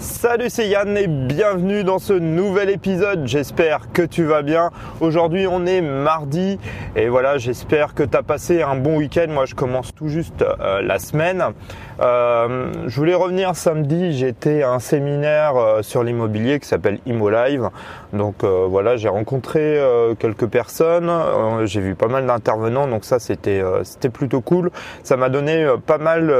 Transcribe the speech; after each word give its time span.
Salut, 0.00 0.48
c'est 0.48 0.68
Yann 0.68 0.96
et 0.96 1.08
bienvenue 1.08 1.82
dans 1.82 1.98
ce 1.98 2.12
nouvel 2.12 2.70
épisode. 2.70 3.26
J'espère 3.26 3.90
que 3.92 4.02
tu 4.02 4.22
vas 4.22 4.42
bien. 4.42 4.70
Aujourd'hui, 5.00 5.48
on 5.48 5.66
est 5.66 5.80
mardi 5.80 6.60
et 6.94 7.08
voilà, 7.08 7.36
j'espère 7.38 7.94
que 7.94 8.04
tu 8.04 8.16
as 8.16 8.22
passé 8.22 8.62
un 8.62 8.76
bon 8.76 8.98
week-end. 8.98 9.26
Moi, 9.28 9.44
je 9.46 9.56
commence 9.56 9.92
tout 9.92 10.06
juste 10.06 10.42
euh, 10.42 10.82
la 10.82 11.00
semaine. 11.00 11.42
Euh, 12.00 12.72
je 12.86 12.96
voulais 12.96 13.14
revenir 13.14 13.54
samedi. 13.56 14.12
J'étais 14.12 14.62
à 14.62 14.72
un 14.72 14.78
séminaire 14.78 15.56
euh, 15.56 15.82
sur 15.82 16.02
l'immobilier 16.02 16.60
qui 16.60 16.68
s'appelle 16.68 16.98
ImmoLive. 17.06 17.70
Donc 18.12 18.42
voilà, 18.42 18.96
j'ai 18.96 19.08
rencontré 19.08 19.78
quelques 20.18 20.46
personnes. 20.46 21.10
j'ai 21.64 21.80
vu 21.82 21.94
pas 21.94 22.08
mal 22.08 22.26
d'intervenants. 22.26 22.86
Donc 22.86 23.04
ça, 23.04 23.18
c'était 23.18 23.62
c'était 23.82 24.08
plutôt 24.08 24.40
cool. 24.40 24.70
Ça 25.02 25.18
m'a 25.18 25.28
donné 25.28 25.70
pas 25.84 25.98
mal 25.98 26.32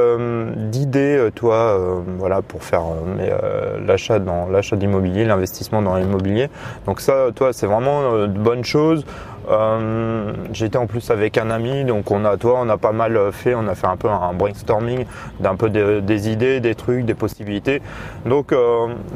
d'idées, 0.70 1.28
toi, 1.34 1.78
voilà, 2.18 2.40
pour 2.40 2.62
faire 2.62 2.82
euh, 3.20 3.78
l'achat 3.86 4.18
dans 4.18 4.48
l'achat 4.48 4.76
d'immobilier, 4.76 5.24
l'investissement 5.24 5.82
dans 5.82 5.96
l'immobilier. 5.96 6.48
Donc 6.86 7.00
ça, 7.00 7.28
toi, 7.34 7.52
c'est 7.52 7.66
vraiment 7.66 8.14
euh, 8.14 8.26
de 8.26 8.38
bonnes 8.38 8.64
choses. 8.64 9.04
Euh, 9.50 10.32
J'étais 10.52 10.78
en 10.78 10.86
plus 10.86 11.10
avec 11.10 11.38
un 11.38 11.50
ami, 11.50 11.84
donc 11.84 12.10
on 12.10 12.24
a, 12.24 12.36
toi, 12.36 12.60
on 12.62 12.68
a 12.68 12.76
pas 12.76 12.92
mal 12.92 13.32
fait, 13.32 13.54
on 13.54 13.66
a 13.68 13.74
fait 13.74 13.86
un 13.86 13.96
peu 13.96 14.08
un 14.08 14.32
brainstorming 14.32 15.04
d'un 15.40 15.56
peu 15.56 15.70
des, 15.70 16.28
idées, 16.28 16.60
des 16.60 16.74
trucs, 16.74 17.04
des 17.04 17.14
possibilités. 17.14 17.80
Donc 18.26 18.54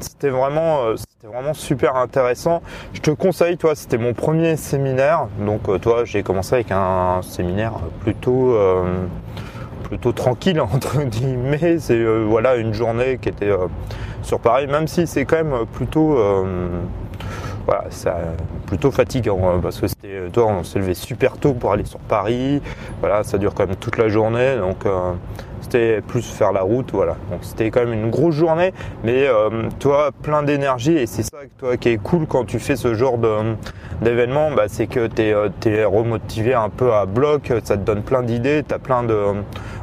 c'était 0.00 0.30
vraiment, 0.30 0.96
c'était 0.96 1.32
vraiment 1.32 1.54
super 1.54 1.96
intéressant. 1.96 2.62
Je 2.92 3.00
te 3.00 3.10
conseille, 3.10 3.56
toi, 3.56 3.74
c'était 3.74 3.98
mon 3.98 4.14
premier 4.14 4.56
séminaire, 4.56 5.26
donc 5.40 5.62
toi, 5.80 6.04
j'ai 6.04 6.22
commencé 6.22 6.54
avec 6.54 6.70
un 6.70 7.20
séminaire 7.22 7.72
plutôt 8.00 8.56
plutôt 9.84 10.12
tranquille 10.12 10.60
entre 10.72 11.02
guillemets. 11.02 11.78
C'est 11.78 12.02
voilà 12.24 12.56
une 12.56 12.74
journée 12.74 13.18
qui 13.20 13.28
était 13.28 13.50
sur 14.22 14.38
Paris, 14.38 14.66
même 14.66 14.86
si 14.86 15.06
c'est 15.06 15.24
quand 15.24 15.36
même 15.36 15.66
plutôt 15.72 16.16
euh, 16.16 16.68
voilà, 17.66 17.84
ça, 17.90 18.18
plutôt 18.66 18.90
fatigant 18.90 19.40
hein, 19.48 19.60
parce 19.62 19.80
que 19.80 19.86
c'était, 19.86 20.08
euh, 20.08 20.28
toi, 20.30 20.46
on 20.46 20.64
s'est 20.64 20.78
levé 20.78 20.94
super 20.94 21.36
tôt 21.36 21.54
pour 21.54 21.72
aller 21.72 21.84
sur 21.84 22.00
Paris. 22.00 22.60
Voilà, 23.00 23.22
ça 23.22 23.38
dure 23.38 23.54
quand 23.54 23.66
même 23.66 23.76
toute 23.76 23.98
la 23.98 24.08
journée, 24.08 24.56
donc 24.56 24.84
euh, 24.86 25.12
c'était 25.60 26.00
plus 26.00 26.22
faire 26.22 26.52
la 26.52 26.62
route, 26.62 26.90
voilà. 26.92 27.16
Donc 27.30 27.40
c'était 27.42 27.70
quand 27.70 27.80
même 27.80 27.92
une 27.92 28.10
grosse 28.10 28.34
journée, 28.34 28.72
mais 29.04 29.26
toi, 29.78 30.10
plein 30.22 30.42
d'énergie 30.42 30.96
et 30.96 31.06
c'est 31.06 31.22
ça 31.22 31.38
toi 31.58 31.76
qui 31.76 31.90
est 31.90 31.98
cool 31.98 32.26
quand 32.26 32.44
tu 32.44 32.58
fais 32.58 32.76
ce 32.76 32.94
genre 32.94 33.18
d'événement, 34.00 34.50
bah, 34.50 34.64
c'est 34.66 34.86
que 34.86 35.06
tu 35.06 35.22
es, 35.22 35.34
es, 35.66 35.84
remotivé 35.84 36.54
un 36.54 36.68
peu 36.68 36.92
à 36.92 37.06
bloc, 37.06 37.52
ça 37.64 37.76
te 37.76 37.82
donne 37.82 38.02
plein 38.02 38.22
d'idées, 38.22 38.64
tu 38.66 38.74
as 38.74 38.78
plein 38.78 39.02
de 39.02 39.16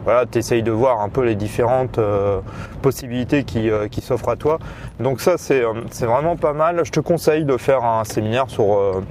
voilà, 0.10 0.26
tu 0.26 0.40
essayes 0.40 0.64
de 0.64 0.72
voir 0.72 1.02
un 1.02 1.10
peu 1.10 1.24
les 1.24 1.36
différentes 1.36 2.00
euh, 2.00 2.40
possibilités 2.82 3.46
euh, 3.58 3.88
qui, 3.88 4.02
s'offrent 4.02 4.30
à 4.30 4.36
toi. 4.36 4.58
Donc 5.00 5.22
ça, 5.22 5.36
c'est 5.38 5.64
euh, 5.64 5.74
vraiment 6.02 6.36
pas 6.36 6.54
mal. 6.54 6.82
Je 6.84 6.90
te 6.90 7.00
conseille 7.00 7.46
de 7.46 7.58
faire 7.58 7.84
un 7.84 8.04
séminaire 8.06 8.46
sur, 8.50 9.04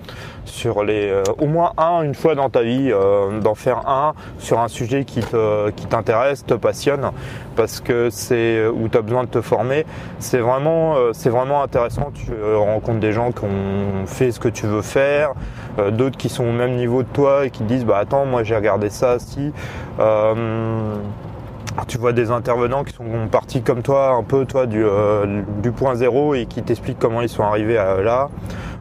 sur 0.45 0.83
les 0.83 1.23
au 1.39 1.47
moins 1.47 1.73
un 1.79 2.03
une 2.03 2.17
fois 2.17 2.35
dans 2.35 2.51
ta 2.51 2.63
vie, 2.63 2.91
d'en 3.43 3.55
faire 3.55 3.89
un 3.89 4.15
sur 4.39 4.59
un 4.59 4.67
sujet 4.67 5.05
qui 5.05 5.21
t'intéresse, 5.89 6.45
te, 6.45 6.55
te 6.55 6.59
passionne, 6.59 7.13
parce 7.55 7.79
que 7.81 8.11
c'est 8.11 8.67
où 8.67 8.89
tu 8.89 8.99
as 8.99 9.03
besoin 9.03 9.23
de 9.23 9.29
te 9.29 9.41
former. 9.41 9.87
C'est 10.19 10.39
vraiment, 10.39 10.97
c'est 11.13 11.31
vraiment 11.31 11.63
intéressant. 11.63 12.11
Tu 12.13 12.33
rencontres 12.57 12.99
des 12.99 13.13
gens 13.13 13.31
qui 13.31 13.45
ont 13.45 14.07
fait 14.07 14.33
ce 14.33 14.41
que 14.41 14.49
tu 14.49 14.67
veux 14.67 14.83
faire, 14.83 15.35
d'autres 15.93 16.17
qui 16.17 16.29
sont 16.29 16.45
au 16.45 16.53
même 16.53 16.75
niveau 16.75 17.05
de 17.05 17.09
toi 17.09 17.47
et 17.47 17.51
qui 17.51 17.63
disent 17.63 17.85
bah 17.85 17.99
attends 17.99 18.25
moi 18.25 18.43
j'ai 18.43 18.57
regardé 18.57 18.91
ça 18.91 19.19
si 19.19 19.53
tu 21.87 21.99
vois 21.99 22.13
des 22.13 22.31
intervenants 22.31 22.85
qui 22.85 22.95
sont 22.95 23.29
partis 23.31 23.63
comme 23.63 23.83
toi, 23.83 24.11
un 24.11 24.23
peu 24.23 24.45
toi 24.45 24.67
du, 24.67 24.85
euh, 24.85 25.43
point 25.77 25.95
zéro 25.95 26.35
et 26.35 26.47
qui 26.47 26.63
t'expliquent 26.63 26.99
comment 26.99 27.21
ils 27.21 27.29
sont 27.29 27.45
arrivés 27.45 27.79
à 27.79 28.01
là. 28.01 28.29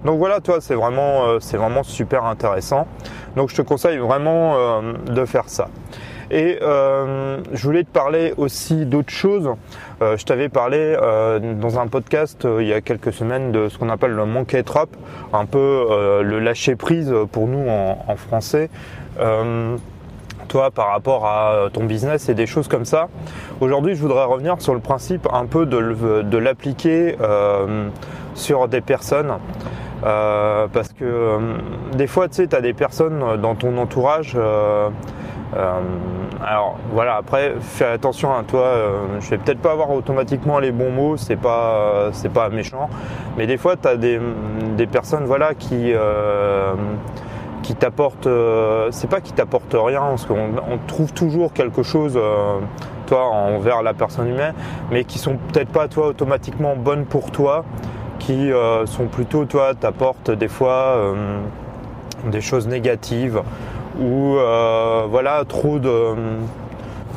Donc 0.05 0.19
voilà, 0.19 0.39
toi, 0.39 0.57
c'est 0.61 0.75
vraiment, 0.75 1.25
euh, 1.25 1.37
c'est 1.39 1.57
vraiment 1.57 1.83
super 1.83 2.25
intéressant. 2.25 2.87
Donc 3.35 3.49
je 3.49 3.55
te 3.55 3.61
conseille 3.61 3.97
vraiment 3.97 4.55
euh, 4.55 4.93
de 5.05 5.25
faire 5.25 5.47
ça. 5.47 5.67
Et 6.29 6.59
je 6.59 7.63
voulais 7.63 7.85
te 7.85 7.89
parler 7.89 8.33
aussi 8.35 8.85
d'autres 8.85 9.13
choses. 9.13 9.49
je 10.01 10.21
t'avais 10.25 10.49
parlé 10.49 10.97
dans 11.61 11.79
un 11.79 11.87
podcast 11.87 12.45
il 12.59 12.67
y 12.67 12.73
a 12.73 12.81
quelques 12.81 13.13
semaines 13.13 13.53
de 13.53 13.69
ce 13.69 13.77
qu'on 13.77 13.87
appelle 13.87 14.11
le 14.11 14.25
monkey 14.25 14.61
trap, 14.61 14.89
un 15.31 15.45
peu 15.45 15.85
le 16.21 16.39
lâcher 16.39 16.75
prise 16.75 17.15
pour 17.31 17.47
nous 17.47 17.69
en 17.69 18.15
français 18.17 18.69
toi 20.47 20.71
par 20.71 20.87
rapport 20.87 21.25
à 21.25 21.51
euh, 21.51 21.69
ton 21.69 21.83
business 21.83 22.29
et 22.29 22.33
des 22.33 22.47
choses 22.47 22.67
comme 22.67 22.85
ça. 22.85 23.07
Aujourd'hui, 23.61 23.95
je 23.95 24.01
voudrais 24.01 24.25
revenir 24.25 24.55
sur 24.59 24.73
le 24.73 24.79
principe 24.79 25.27
un 25.31 25.45
peu 25.45 25.65
de, 25.65 26.37
l'appliquer 26.37 27.17
euh, 27.21 27.89
sur 28.33 28.67
des 28.67 28.81
personnes. 28.81 29.33
Euh, 30.05 30.67
parce 30.71 30.89
que 30.89 31.39
des 31.95 32.05
fois, 32.05 32.27
tu 32.27 32.35
sais, 32.35 32.47
tu 32.47 32.55
as 32.55 32.61
des 32.61 32.73
personnes 32.73 33.41
dans 33.41 33.55
ton 33.55 33.77
entourage. 33.77 34.37
alors 36.45 36.77
voilà, 36.91 37.15
après, 37.15 37.55
fais 37.59 37.85
attention 37.85 38.31
à 38.31 38.43
toi. 38.43 38.73
je 39.19 39.29
vais 39.31 39.37
peut-être 39.39 39.59
pas 39.59 39.71
avoir 39.71 39.89
automatiquement 39.89 40.59
les 40.59 40.71
bons 40.71 40.91
mots, 40.91 41.17
c'est 41.17 41.35
pas, 41.35 42.09
c'est 42.11 42.31
pas 42.31 42.49
méchant. 42.49 42.89
Mais 43.37 43.47
des 43.47 43.57
fois, 43.57 43.75
tu 43.75 43.87
as 43.87 43.97
des, 43.97 44.19
des, 44.77 44.85
personnes 44.85 45.25
voilà, 45.25 45.55
qui 45.55 45.93
qui 47.67 47.75
t'apporte, 47.75 48.27
euh, 48.27 48.87
c'est 48.91 49.09
pas 49.09 49.19
qui 49.19 49.33
t'apporte 49.33 49.75
rien, 49.77 49.99
parce 49.99 50.25
qu'on 50.25 50.79
trouve 50.87 51.11
toujours 51.11 51.51
quelque 51.51 51.83
chose, 51.83 52.13
euh, 52.15 52.59
toi, 53.07 53.25
envers 53.25 53.83
la 53.83 53.93
personne 53.93 54.29
humaine, 54.29 54.53
mais 54.89 55.03
qui 55.03 55.19
sont 55.19 55.35
peut-être 55.51 55.67
pas, 55.67 55.89
toi, 55.89 56.07
automatiquement 56.07 56.77
bonnes 56.77 57.03
pour 57.03 57.29
toi, 57.29 57.65
qui 58.19 58.53
euh, 58.53 58.85
sont 58.85 59.07
plutôt, 59.07 59.43
toi, 59.43 59.73
t'apportent 59.75 60.31
des 60.31 60.47
fois 60.47 60.95
des 62.31 62.39
choses 62.39 62.69
négatives 62.69 63.41
ou 63.99 64.37
voilà 65.09 65.43
trop 65.45 65.77
de, 65.77 66.15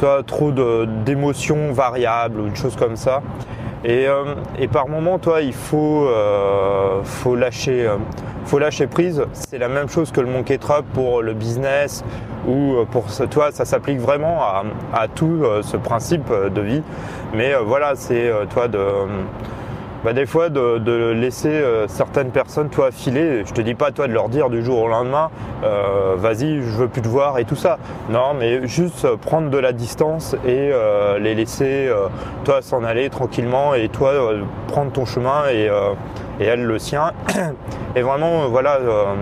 toi, 0.00 0.22
trop 0.27 0.50
d'émotions 0.50 1.72
variables 1.72 2.41
ou 2.41 2.47
une 2.49 2.56
chose 2.56 2.75
comme 2.75 2.97
ça. 2.97 3.22
Et, 3.84 4.06
et 4.59 4.66
par 4.66 4.89
moment, 4.89 5.21
toi, 5.21 5.43
il 5.43 5.55
faut, 5.55 6.09
faut 7.05 7.37
lâcher 7.37 7.89
faut 8.50 8.59
lâcher 8.59 8.88
prise. 8.88 9.22
C'est 9.33 9.59
la 9.59 9.69
même 9.69 9.88
chose 9.88 10.11
que 10.11 10.21
le 10.21 10.27
monkey 10.27 10.59
trap 10.59 10.84
pour 10.93 11.22
le 11.22 11.34
business 11.34 12.03
ou 12.49 12.84
pour 12.91 13.06
toi, 13.31 13.53
ça 13.53 13.65
s'applique 13.65 14.00
vraiment 14.00 14.41
à, 14.93 15.06
tout 15.06 15.43
euh, 15.44 15.62
ce 15.62 15.77
principe 15.77 16.28
de 16.53 16.60
vie. 16.60 16.83
Mais 17.33 17.55
euh, 17.55 17.60
voilà, 17.60 17.94
c'est 17.94 18.28
euh, 18.28 18.47
toi 18.47 18.66
de 18.66 18.81
bah, 20.05 20.12
des 20.12 20.27
fois 20.27 20.49
de, 20.49 21.12
laisser 21.12 21.62
certaines 21.88 22.31
personnes 22.31 22.69
toi 22.69 22.91
filer. 22.91 23.44
Je 23.47 23.53
te 23.53 23.61
dis 23.61 23.75
pas 23.75 23.91
toi 23.91 24.06
de 24.06 24.12
leur 24.12 24.28
dire 24.28 24.50
du 24.50 24.65
jour 24.65 24.83
au 24.83 24.88
lendemain, 24.88 25.31
vas-y, 26.16 26.62
je 26.62 26.77
veux 26.77 26.88
plus 26.88 27.03
te 27.03 27.09
voir 27.09 27.38
et 27.38 27.44
tout 27.44 27.56
ça. 27.56 27.78
Non, 28.09 28.34
mais 28.39 28.66
juste 28.66 29.06
prendre 29.16 29.50
de 29.50 29.59
la 29.59 29.72
distance 29.72 30.37
et 30.47 30.71
les 31.21 31.34
laisser 31.34 31.91
toi 32.44 32.62
s'en 32.62 32.84
aller 32.84 33.10
tranquillement 33.10 33.75
et 33.75 33.89
toi 33.89 34.12
prendre 34.69 34.93
ton 34.93 35.05
chemin 35.05 35.49
et 35.53 35.69
et 36.41 36.44
elle 36.44 36.65
le 36.65 36.78
sien. 36.78 37.12
Et 37.97 38.03
vraiment, 38.03 38.43
euh, 38.43 38.47
voilà, 38.47 38.77
euh, 38.77 39.15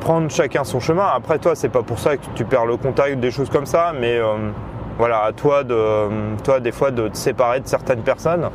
prendre 0.00 0.30
chacun 0.30 0.64
son 0.64 0.78
chemin. 0.78 1.06
Après, 1.14 1.38
toi, 1.38 1.54
c'est 1.54 1.68
pas 1.68 1.82
pour 1.82 1.98
ça 1.98 2.16
que 2.16 2.22
tu 2.34 2.44
perds 2.44 2.66
le 2.66 2.76
contact, 2.76 3.18
des 3.18 3.30
choses 3.30 3.50
comme 3.50 3.66
ça, 3.66 3.92
mais 3.98 4.16
euh, 4.16 4.50
voilà, 4.98 5.22
à 5.24 5.32
toi 5.32 5.64
de, 5.64 6.08
toi, 6.42 6.60
des 6.60 6.72
fois, 6.72 6.90
de 6.90 7.08
te 7.08 7.16
séparer 7.16 7.60
de 7.60 7.68
certaines 7.68 8.02
personnes. 8.02 8.50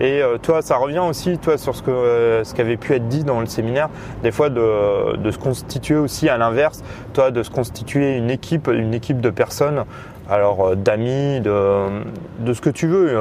Et 0.00 0.20
toi, 0.42 0.60
ça 0.62 0.76
revient 0.76 0.98
aussi, 0.98 1.38
toi, 1.38 1.56
sur 1.56 1.74
ce 1.74 1.82
que 1.82 2.42
ce 2.44 2.54
qui 2.54 2.60
avait 2.60 2.76
pu 2.76 2.92
être 2.94 3.08
dit 3.08 3.24
dans 3.24 3.40
le 3.40 3.46
séminaire, 3.46 3.88
des 4.22 4.30
fois 4.30 4.50
de, 4.50 5.16
de 5.16 5.30
se 5.30 5.38
constituer 5.38 5.96
aussi 5.96 6.28
à 6.28 6.36
l'inverse, 6.36 6.82
toi, 7.14 7.30
de 7.30 7.42
se 7.42 7.50
constituer 7.50 8.16
une 8.16 8.30
équipe, 8.30 8.68
une 8.68 8.92
équipe 8.92 9.20
de 9.20 9.30
personnes, 9.30 9.84
alors 10.28 10.76
d'amis, 10.76 11.40
de, 11.40 12.02
de 12.40 12.52
ce 12.52 12.60
que 12.60 12.70
tu 12.70 12.86
veux 12.86 13.16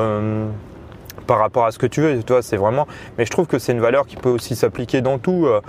par 1.25 1.39
rapport 1.39 1.65
à 1.65 1.71
ce 1.71 1.79
que 1.79 1.87
tu 1.87 2.01
veux. 2.01 2.21
Toi, 2.23 2.41
c'est 2.41 2.57
vraiment. 2.57 2.87
Mais 3.17 3.25
je 3.25 3.31
trouve 3.31 3.47
que 3.47 3.59
c'est 3.59 3.71
une 3.71 3.81
valeur 3.81 4.05
qui 4.05 4.15
peut 4.15 4.29
aussi 4.29 4.55
s'appliquer 4.55 5.01
dans 5.01 5.17
tout. 5.17 5.45
Euh, 5.45 5.61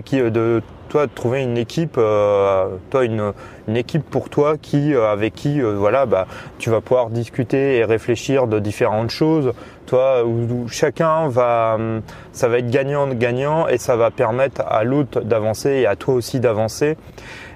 de 0.00 0.62
toi 0.88 1.06
de 1.06 1.12
trouver 1.12 1.42
une 1.42 1.58
équipe, 1.58 1.96
euh, 1.98 2.76
toi 2.90 3.04
une, 3.04 3.32
équipe 3.74 4.02
pour 4.02 4.30
toi 4.30 4.56
qui 4.56 4.94
euh, 4.94 5.10
avec 5.10 5.34
qui 5.34 5.60
voilà 5.60 6.06
bah 6.06 6.26
tu 6.58 6.70
vas 6.70 6.80
pouvoir 6.80 7.10
discuter 7.10 7.76
et 7.76 7.84
réfléchir 7.84 8.46
de 8.46 8.58
différentes 8.58 9.10
choses. 9.10 9.52
Toi 9.86 10.24
où, 10.24 10.66
chacun 10.68 11.28
va, 11.28 11.74
hum, 11.74 12.00
ça 12.32 12.48
va 12.48 12.58
être 12.58 12.70
gagnant 12.70 13.06
gagnant 13.08 13.68
et 13.68 13.78
ça 13.78 13.96
va 13.96 14.10
permettre 14.10 14.62
à 14.62 14.84
l'autre 14.84 15.20
d'avancer 15.20 15.70
et 15.70 15.86
à 15.86 15.96
toi 15.96 16.14
aussi 16.14 16.40
d'avancer. 16.40 16.96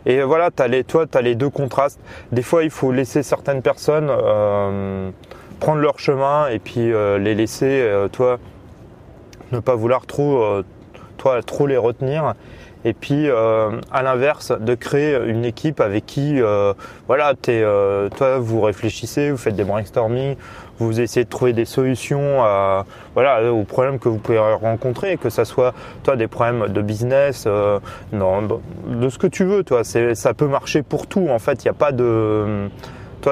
Et 0.05 0.23
voilà, 0.23 0.51
as 0.59 0.69
les, 0.69 0.85
toi, 0.85 1.07
tu 1.07 1.19
as 1.19 1.23
les 1.23 1.35
deux 1.35 1.51
contrastes. 1.51 1.99
Des 2.31 2.43
fois, 2.43 2.63
il 2.63 2.71
faut 2.71 2.93
laisser 2.93 3.25
certaines 3.25 3.61
personnes 3.61 4.09
prendre 5.61 5.81
leur 5.81 5.99
chemin 5.99 6.49
et 6.49 6.59
puis 6.59 6.93
euh, 6.93 7.19
les 7.19 7.35
laisser, 7.35 7.81
euh, 7.83 8.09
toi, 8.09 8.39
ne 9.53 9.61
pas 9.61 9.75
vouloir 9.75 10.07
trop, 10.07 10.43
euh, 10.43 10.65
toi, 11.17 11.43
trop 11.43 11.67
les 11.67 11.77
retenir. 11.77 12.35
Et 12.85 12.93
puis, 12.93 13.29
à 13.29 14.03
l'inverse, 14.05 14.53
de 14.53 14.77
créer 14.77 15.19
une 15.27 15.45
équipe 15.45 15.81
avec 15.81 16.07
qui, 16.07 16.41
voilà, 17.09 17.33
es, 17.49 17.65
toi, 18.17 18.39
vous 18.39 18.61
réfléchissez, 18.61 19.33
vous 19.33 19.37
faites 19.37 19.57
des 19.57 19.65
brainstorming, 19.65 20.37
vous 20.79 21.01
essayez 21.01 21.25
de 21.25 21.31
trouver 21.31 21.53
des 21.53 21.65
solutions 21.65 22.43
à, 22.43 22.85
voilà, 23.15 23.53
aux 23.53 23.65
problèmes 23.65 23.99
que 23.99 24.09
vous 24.09 24.19
pouvez 24.19 24.39
rencontrer, 24.39 25.17
que 25.17 25.31
ça 25.31 25.45
soit 25.45 25.75
toi 26.03 26.17
des 26.17 26.29
problèmes 26.29 26.69
de 26.69 26.83
business, 26.83 27.45
euh, 27.47 27.79
non, 28.13 28.61
de 28.87 29.09
ce 29.09 29.19
que 29.19 29.27
tu 29.27 29.45
veux, 29.45 29.65
toi. 29.65 29.83
Ça 29.85 30.35
peut 30.35 30.49
marcher 30.49 30.83
pour 30.83 31.07
tout. 31.07 31.29
En 31.29 31.39
fait, 31.39 31.65
il 31.65 31.67
n'y 31.67 31.71
a 31.71 31.75
pas 31.75 31.93
de 31.93 32.69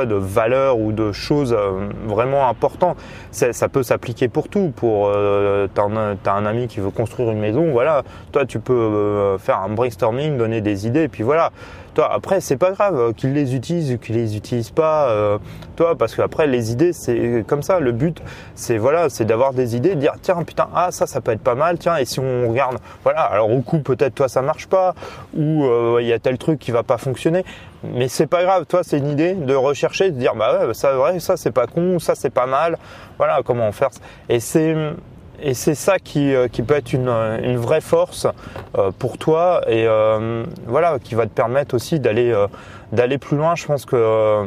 de 0.04 0.14
valeurs 0.14 0.78
ou 0.78 0.92
de 0.92 1.12
choses 1.12 1.54
euh, 1.56 1.88
vraiment 2.06 2.48
importantes. 2.48 2.96
Ça 3.30 3.68
peut 3.68 3.82
s'appliquer 3.82 4.28
pour 4.28 4.48
tout. 4.48 4.72
Pour 4.74 5.08
euh, 5.08 5.68
t'as 5.72 6.32
un, 6.32 6.46
ami 6.46 6.66
qui 6.66 6.80
veut 6.80 6.90
construire 6.90 7.30
une 7.30 7.38
maison, 7.38 7.70
voilà. 7.72 8.02
Toi, 8.32 8.44
tu 8.46 8.58
peux 8.58 8.72
euh, 8.72 9.38
faire 9.38 9.58
un 9.58 9.68
brainstorming, 9.68 10.36
donner 10.36 10.60
des 10.60 10.86
idées, 10.86 11.08
puis 11.08 11.22
voilà. 11.22 11.50
Toi, 11.94 12.12
après, 12.12 12.40
c'est 12.40 12.56
pas 12.56 12.72
grave 12.72 13.14
qu'ils 13.14 13.32
les 13.32 13.54
utilisent 13.54 13.92
ou 13.92 13.98
qu'ils 13.98 14.16
les 14.16 14.36
utilisent 14.36 14.72
pas. 14.72 15.38
toi, 15.76 15.94
parce 15.96 16.16
qu'après, 16.16 16.48
les 16.48 16.72
idées, 16.72 16.92
c'est 16.92 17.44
comme 17.46 17.62
ça. 17.62 17.78
Le 17.78 17.92
but, 17.92 18.20
c'est 18.56 18.78
voilà, 18.78 19.08
c'est 19.08 19.24
d'avoir 19.24 19.52
des 19.52 19.76
idées, 19.76 19.94
dire 19.94 20.14
tiens, 20.20 20.42
putain, 20.42 20.66
ah 20.74 20.90
ça, 20.90 21.06
ça 21.06 21.20
peut 21.20 21.30
être 21.30 21.42
pas 21.42 21.54
mal. 21.54 21.78
Tiens, 21.78 21.96
et 21.96 22.04
si 22.04 22.18
on 22.18 22.48
regarde, 22.48 22.78
voilà. 23.04 23.20
Alors 23.20 23.52
au 23.52 23.60
coup, 23.60 23.78
peut-être 23.78 24.16
toi, 24.16 24.28
ça 24.28 24.42
marche 24.42 24.66
pas, 24.66 24.96
ou 25.36 25.68
il 26.00 26.06
y 26.06 26.12
a 26.12 26.18
tel 26.18 26.36
truc 26.36 26.58
qui 26.58 26.72
va 26.72 26.82
pas 26.82 26.98
fonctionner 26.98 27.44
mais 27.92 28.08
c'est 28.08 28.26
pas 28.26 28.42
grave, 28.42 28.66
toi 28.66 28.80
c'est 28.82 28.98
une 28.98 29.08
idée 29.08 29.34
de 29.34 29.54
rechercher, 29.54 30.10
de 30.10 30.18
dire 30.18 30.34
bah 30.34 30.66
ouais, 30.66 30.74
ça 30.74 30.92
vrai, 30.94 31.20
ça 31.20 31.36
c'est 31.36 31.50
pas 31.50 31.66
con, 31.66 31.98
ça 31.98 32.14
c'est 32.14 32.30
pas 32.30 32.46
mal, 32.46 32.78
voilà 33.18 33.40
comment 33.44 33.70
faire. 33.72 33.90
Et 34.28 34.40
c'est 34.40 34.74
et 35.42 35.52
c'est 35.52 35.74
ça 35.74 35.98
qui, 35.98 36.32
euh, 36.34 36.46
qui 36.46 36.62
peut 36.62 36.74
être 36.74 36.92
une, 36.92 37.08
une 37.08 37.56
vraie 37.56 37.80
force 37.80 38.26
euh, 38.78 38.92
pour 38.96 39.18
toi 39.18 39.62
et 39.66 39.84
euh, 39.86 40.44
voilà 40.66 40.98
qui 41.02 41.16
va 41.16 41.26
te 41.26 41.32
permettre 41.32 41.74
aussi 41.74 41.98
d'aller 41.98 42.32
d'aller 42.92 43.18
plus 43.18 43.36
loin. 43.36 43.54
Je 43.56 43.66
pense 43.66 43.84
que 43.84 44.46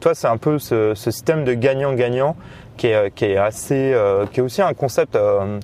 toi 0.00 0.14
c'est 0.14 0.28
un 0.28 0.36
peu 0.36 0.58
ce, 0.58 0.94
ce 0.94 1.10
système 1.10 1.44
de 1.44 1.54
gagnant-gagnant 1.54 2.36
qui 2.76 2.88
est, 2.88 3.14
qui 3.14 3.26
est 3.26 3.36
assez 3.36 3.96
qui 4.32 4.40
est 4.40 4.42
aussi 4.42 4.62
un 4.62 4.74
concept 4.74 5.18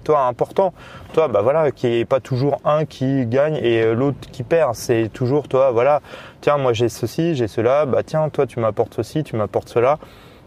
toi 0.04 0.26
important 0.26 0.72
toi 1.12 1.28
bah 1.28 1.42
voilà 1.42 1.70
qui 1.70 1.86
est 1.86 2.04
pas 2.04 2.20
toujours 2.20 2.60
un 2.64 2.84
qui 2.84 3.26
gagne 3.26 3.56
et 3.56 3.94
l'autre 3.94 4.30
qui 4.32 4.42
perd 4.42 4.74
c'est 4.74 5.10
toujours 5.12 5.48
toi 5.48 5.70
voilà 5.70 6.00
tiens, 6.40 6.58
moi 6.58 6.72
j'ai 6.72 6.88
ceci, 6.88 7.34
j'ai 7.34 7.48
cela, 7.48 7.86
bah 7.86 8.02
tiens, 8.04 8.28
toi 8.28 8.46
tu 8.46 8.60
m'apportes 8.60 8.94
ceci, 8.94 9.22
tu 9.24 9.36
m'apportes 9.36 9.68
cela. 9.68 9.98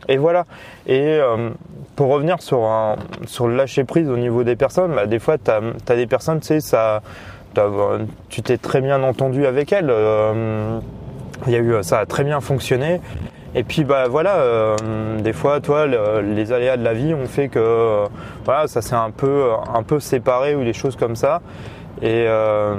Et 0.10 0.18
voilà. 0.18 0.46
Et 0.86 1.02
euh, 1.02 1.52
pour 1.96 2.10
revenir 2.10 2.42
sur, 2.42 2.64
un, 2.66 2.98
sur 3.26 3.48
le 3.48 3.56
lâcher 3.56 3.86
prise 3.86 4.10
au 4.10 4.18
niveau 4.18 4.44
des 4.44 4.56
personnes, 4.56 4.94
bah, 4.94 5.06
des 5.06 5.20
fois 5.20 5.38
tu 5.38 5.50
as, 5.50 5.96
des 5.96 6.08
personnes, 6.08 6.42
tu 6.42 6.48
sais, 6.48 6.60
ça, 6.60 7.02
tu 8.30 8.42
t'es 8.42 8.58
très 8.58 8.82
bien 8.82 9.02
entendu 9.04 9.46
avec 9.46 9.72
elles. 9.72 9.90
Euh, 9.90 10.80
il 11.48 11.54
y 11.54 11.56
a 11.56 11.60
eu, 11.60 11.84
ça 11.84 12.00
a 12.00 12.06
très 12.06 12.24
bien 12.24 12.42
fonctionné. 12.42 13.02
Et 13.56 13.64
puis 13.64 13.84
bah 13.84 14.08
voilà, 14.08 14.38
euh, 14.38 15.20
des 15.20 15.34
fois, 15.34 15.62
toi, 15.62 15.86
les 15.86 16.52
aléas 16.52 16.78
de 16.78 16.84
la 16.84 16.94
vie 16.94 17.14
ont 17.14 17.28
fait 17.28 17.50
que 17.50 18.06
voilà, 18.46 18.68
ça 18.68 18.82
s'est 18.82 18.96
un 18.96 19.12
peu, 19.12 19.50
un 19.74 19.84
peu 19.84 20.00
séparé 20.00 20.56
ou 20.56 20.64
des 20.64 20.74
choses 20.74 20.96
comme 20.96 21.16
ça. 21.16 21.42
Et, 22.02 22.26
euh, 22.28 22.76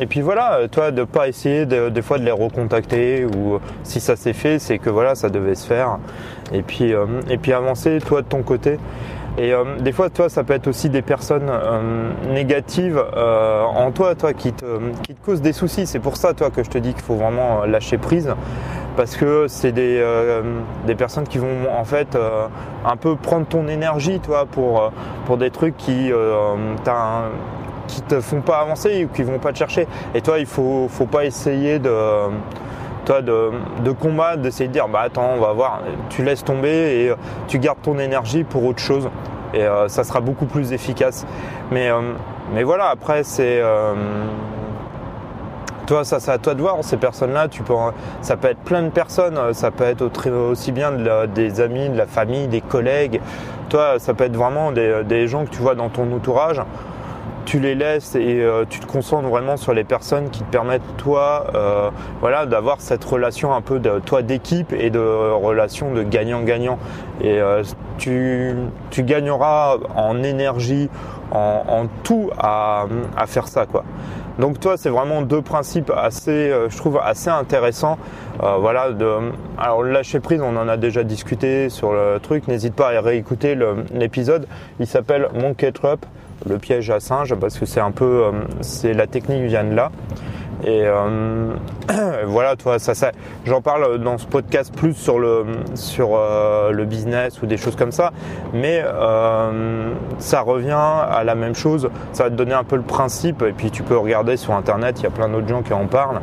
et 0.00 0.06
puis 0.06 0.22
voilà, 0.22 0.60
toi 0.70 0.90
de 0.90 1.04
pas 1.04 1.28
essayer 1.28 1.66
des 1.66 2.02
fois 2.02 2.18
de 2.18 2.24
les 2.24 2.32
recontacter 2.32 3.24
ou 3.24 3.60
si 3.82 4.00
ça 4.00 4.16
s'est 4.16 4.32
fait, 4.32 4.58
c'est 4.58 4.78
que 4.78 4.90
voilà, 4.90 5.14
ça 5.14 5.28
devait 5.28 5.54
se 5.54 5.66
faire. 5.66 5.98
Et 6.52 6.62
puis 6.62 6.94
euh, 6.94 7.06
et 7.28 7.36
puis 7.36 7.52
avancer 7.52 7.98
toi 8.04 8.22
de 8.22 8.26
ton 8.26 8.42
côté. 8.42 8.78
Et 9.36 9.52
euh, 9.52 9.64
des 9.80 9.92
fois, 9.92 10.10
toi, 10.10 10.28
ça 10.28 10.44
peut 10.44 10.54
être 10.54 10.68
aussi 10.68 10.88
des 10.88 11.02
personnes 11.02 11.50
négatives 12.32 13.02
en 13.16 13.90
toi, 13.92 14.14
toi, 14.14 14.32
qui 14.32 14.52
te, 14.52 14.64
qui 15.02 15.14
te 15.14 15.24
causent 15.24 15.42
des 15.42 15.52
soucis. 15.52 15.86
C'est 15.86 15.98
pour 15.98 16.16
ça, 16.16 16.34
toi, 16.34 16.50
que 16.50 16.62
je 16.62 16.70
te 16.70 16.78
dis 16.78 16.94
qu'il 16.94 17.02
faut 17.02 17.16
vraiment 17.16 17.64
lâcher 17.64 17.98
prise, 17.98 18.32
parce 18.96 19.16
que 19.16 19.46
c'est 19.48 19.72
des, 19.72 20.04
des 20.86 20.94
personnes 20.94 21.24
qui 21.24 21.38
vont 21.38 21.68
en 21.76 21.84
fait 21.84 22.16
un 22.84 22.96
peu 22.96 23.16
prendre 23.16 23.46
ton 23.46 23.66
énergie, 23.66 24.20
toi, 24.20 24.46
pour 24.50 24.92
pour 25.26 25.36
des 25.36 25.50
trucs 25.50 25.76
qui 25.76 26.12
t'as 26.84 27.22
qui 27.86 28.02
te 28.02 28.20
font 28.20 28.40
pas 28.40 28.58
avancer 28.58 29.04
ou 29.04 29.14
qui 29.14 29.22
vont 29.22 29.38
pas 29.38 29.52
te 29.52 29.58
chercher. 29.58 29.86
Et 30.14 30.20
toi, 30.20 30.38
il 30.38 30.46
faut, 30.46 30.88
faut 30.88 31.06
pas 31.06 31.24
essayer 31.24 31.78
de, 31.78 31.90
toi, 33.04 33.22
de, 33.22 33.50
combattre, 34.00 34.42
d'essayer 34.42 34.68
de 34.68 34.72
dire, 34.72 34.88
bah 34.88 35.00
attends, 35.04 35.32
on 35.36 35.40
va 35.40 35.52
voir. 35.52 35.80
Tu 36.10 36.22
laisses 36.22 36.44
tomber 36.44 36.68
et 36.68 37.12
tu 37.48 37.58
gardes 37.58 37.82
ton 37.82 37.98
énergie 37.98 38.44
pour 38.44 38.64
autre 38.64 38.80
chose. 38.80 39.08
Et 39.52 39.62
euh, 39.62 39.88
ça 39.88 40.04
sera 40.04 40.20
beaucoup 40.20 40.46
plus 40.46 40.72
efficace. 40.72 41.26
Mais, 41.70 41.90
euh, 41.90 42.00
voilà, 42.64 42.88
après, 42.88 43.22
c'est. 43.22 43.60
Euh, 43.60 43.94
toi, 45.86 46.02
ça, 46.04 46.18
c'est 46.18 46.30
à 46.30 46.38
toi 46.38 46.54
de 46.54 46.60
voir. 46.60 46.78
Ces 46.80 46.96
personnes-là, 46.96 47.48
tu 47.48 47.62
peux, 47.62 47.74
ça 48.22 48.36
peut 48.36 48.48
être 48.48 48.60
plein 48.60 48.82
de 48.82 48.88
personnes. 48.88 49.38
Ça 49.52 49.70
peut 49.70 49.84
être 49.84 50.30
aussi 50.30 50.72
bien 50.72 50.92
des 51.26 51.60
amis, 51.60 51.90
de 51.90 51.98
la 51.98 52.06
famille, 52.06 52.48
des 52.48 52.62
collègues. 52.62 53.20
Toi, 53.68 53.98
ça 53.98 54.14
peut 54.14 54.24
être 54.24 54.36
vraiment 54.36 54.72
des 54.72 55.28
gens 55.28 55.44
que 55.44 55.50
tu 55.50 55.60
vois 55.60 55.74
dans 55.74 55.90
ton 55.90 56.10
entourage 56.12 56.62
tu 57.44 57.58
les 57.58 57.74
laisses 57.74 58.14
et 58.14 58.40
euh, 58.40 58.64
tu 58.68 58.80
te 58.80 58.86
concentres 58.86 59.28
vraiment 59.28 59.56
sur 59.56 59.74
les 59.74 59.84
personnes 59.84 60.30
qui 60.30 60.40
te 60.40 60.50
permettent 60.50 60.96
toi 60.96 61.46
euh, 61.54 61.90
voilà 62.20 62.46
d'avoir 62.46 62.80
cette 62.80 63.04
relation 63.04 63.54
un 63.54 63.60
peu 63.60 63.78
de 63.78 63.98
toi 64.00 64.22
d'équipe 64.22 64.72
et 64.72 64.90
de 64.90 64.98
relation 64.98 65.92
de 65.92 66.02
gagnant-gagnant. 66.02 66.78
Et 67.20 67.40
euh, 67.40 67.62
tu, 67.98 68.54
tu 68.90 69.02
gagneras 69.02 69.76
en 69.94 70.22
énergie 70.22 70.88
en, 71.30 71.86
tout 72.04 72.30
à, 72.38 72.86
à, 73.16 73.26
faire 73.26 73.48
ça 73.48 73.66
quoi. 73.66 73.82
Donc 74.38 74.60
toi 74.60 74.76
c'est 74.76 74.90
vraiment 74.90 75.22
deux 75.22 75.42
principes 75.42 75.90
assez 75.96 76.52
je 76.68 76.76
trouve 76.76 77.00
assez 77.02 77.28
intéressants 77.28 77.98
voilà 78.38 78.92
de 78.92 79.32
alors 79.58 79.82
lâcher 79.82 80.20
prise 80.20 80.40
on 80.42 80.56
en 80.56 80.68
a 80.68 80.76
déjà 80.76 81.02
discuté 81.02 81.70
sur 81.70 81.92
le 81.92 82.20
truc. 82.20 82.46
N'hésite 82.46 82.74
pas 82.74 82.90
à 82.90 83.00
réécouter 83.00 83.58
l'épisode. 83.92 84.46
Il 84.78 84.86
s'appelle 84.86 85.28
Trap 85.72 86.06
le 86.48 86.58
piège 86.58 86.90
à 86.90 87.00
singe 87.00 87.34
parce 87.34 87.58
que 87.58 87.66
c'est 87.66 87.80
un 87.80 87.90
peu, 87.90 88.24
euh, 88.24 88.32
c'est 88.60 88.92
la 88.92 89.06
technique 89.06 89.42
vient 89.44 89.64
de 89.64 89.74
là. 89.74 89.90
Et 90.66 90.82
euh, 90.84 91.52
voilà, 92.26 92.56
toi, 92.56 92.78
ça, 92.78 92.94
ça 92.94 93.12
j'en 93.44 93.60
parle 93.60 93.98
dans 93.98 94.16
ce 94.16 94.26
podcast 94.26 94.74
plus 94.74 94.94
sur 94.94 95.18
le 95.18 95.44
sur 95.74 96.10
euh, 96.12 96.70
le 96.70 96.84
business 96.86 97.42
ou 97.42 97.46
des 97.46 97.58
choses 97.58 97.76
comme 97.76 97.92
ça, 97.92 98.12
mais 98.54 98.82
ça 100.18 100.40
revient 100.40 100.72
à 100.72 101.22
la 101.24 101.34
même 101.34 101.54
chose. 101.54 101.90
Ça 102.12 102.24
va 102.24 102.30
te 102.30 102.34
donner 102.34 102.54
un 102.54 102.64
peu 102.64 102.76
le 102.76 102.82
principe, 102.82 103.42
et 103.42 103.52
puis 103.52 103.70
tu 103.70 103.82
peux 103.82 103.96
regarder 103.96 104.36
sur 104.36 104.54
internet, 104.54 105.00
il 105.00 105.04
y 105.04 105.06
a 105.06 105.10
plein 105.10 105.28
d'autres 105.28 105.48
gens 105.48 105.62
qui 105.62 105.74
en 105.74 105.86
parlent. 105.86 106.20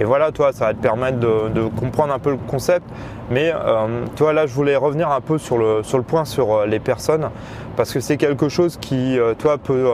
Et 0.00 0.04
voilà, 0.04 0.30
toi, 0.30 0.52
ça 0.52 0.66
va 0.66 0.74
te 0.74 0.80
permettre 0.80 1.18
de, 1.18 1.68
comprendre 1.68 2.12
un 2.12 2.18
peu 2.18 2.30
le 2.30 2.36
concept. 2.36 2.86
Mais 3.30 3.52
euh, 3.52 4.04
toi, 4.16 4.32
là, 4.32 4.46
je 4.46 4.54
voulais 4.54 4.76
revenir 4.76 5.10
un 5.10 5.20
peu 5.20 5.38
sur 5.38 5.58
le, 5.58 5.82
sur 5.82 5.98
le 5.98 6.04
point 6.04 6.24
sur 6.24 6.54
euh, 6.54 6.66
les 6.66 6.78
personnes, 6.78 7.30
parce 7.76 7.92
que 7.92 8.00
c'est 8.00 8.16
quelque 8.16 8.48
chose 8.48 8.78
qui, 8.80 9.18
euh, 9.18 9.34
toi, 9.34 9.58
peut 9.58 9.86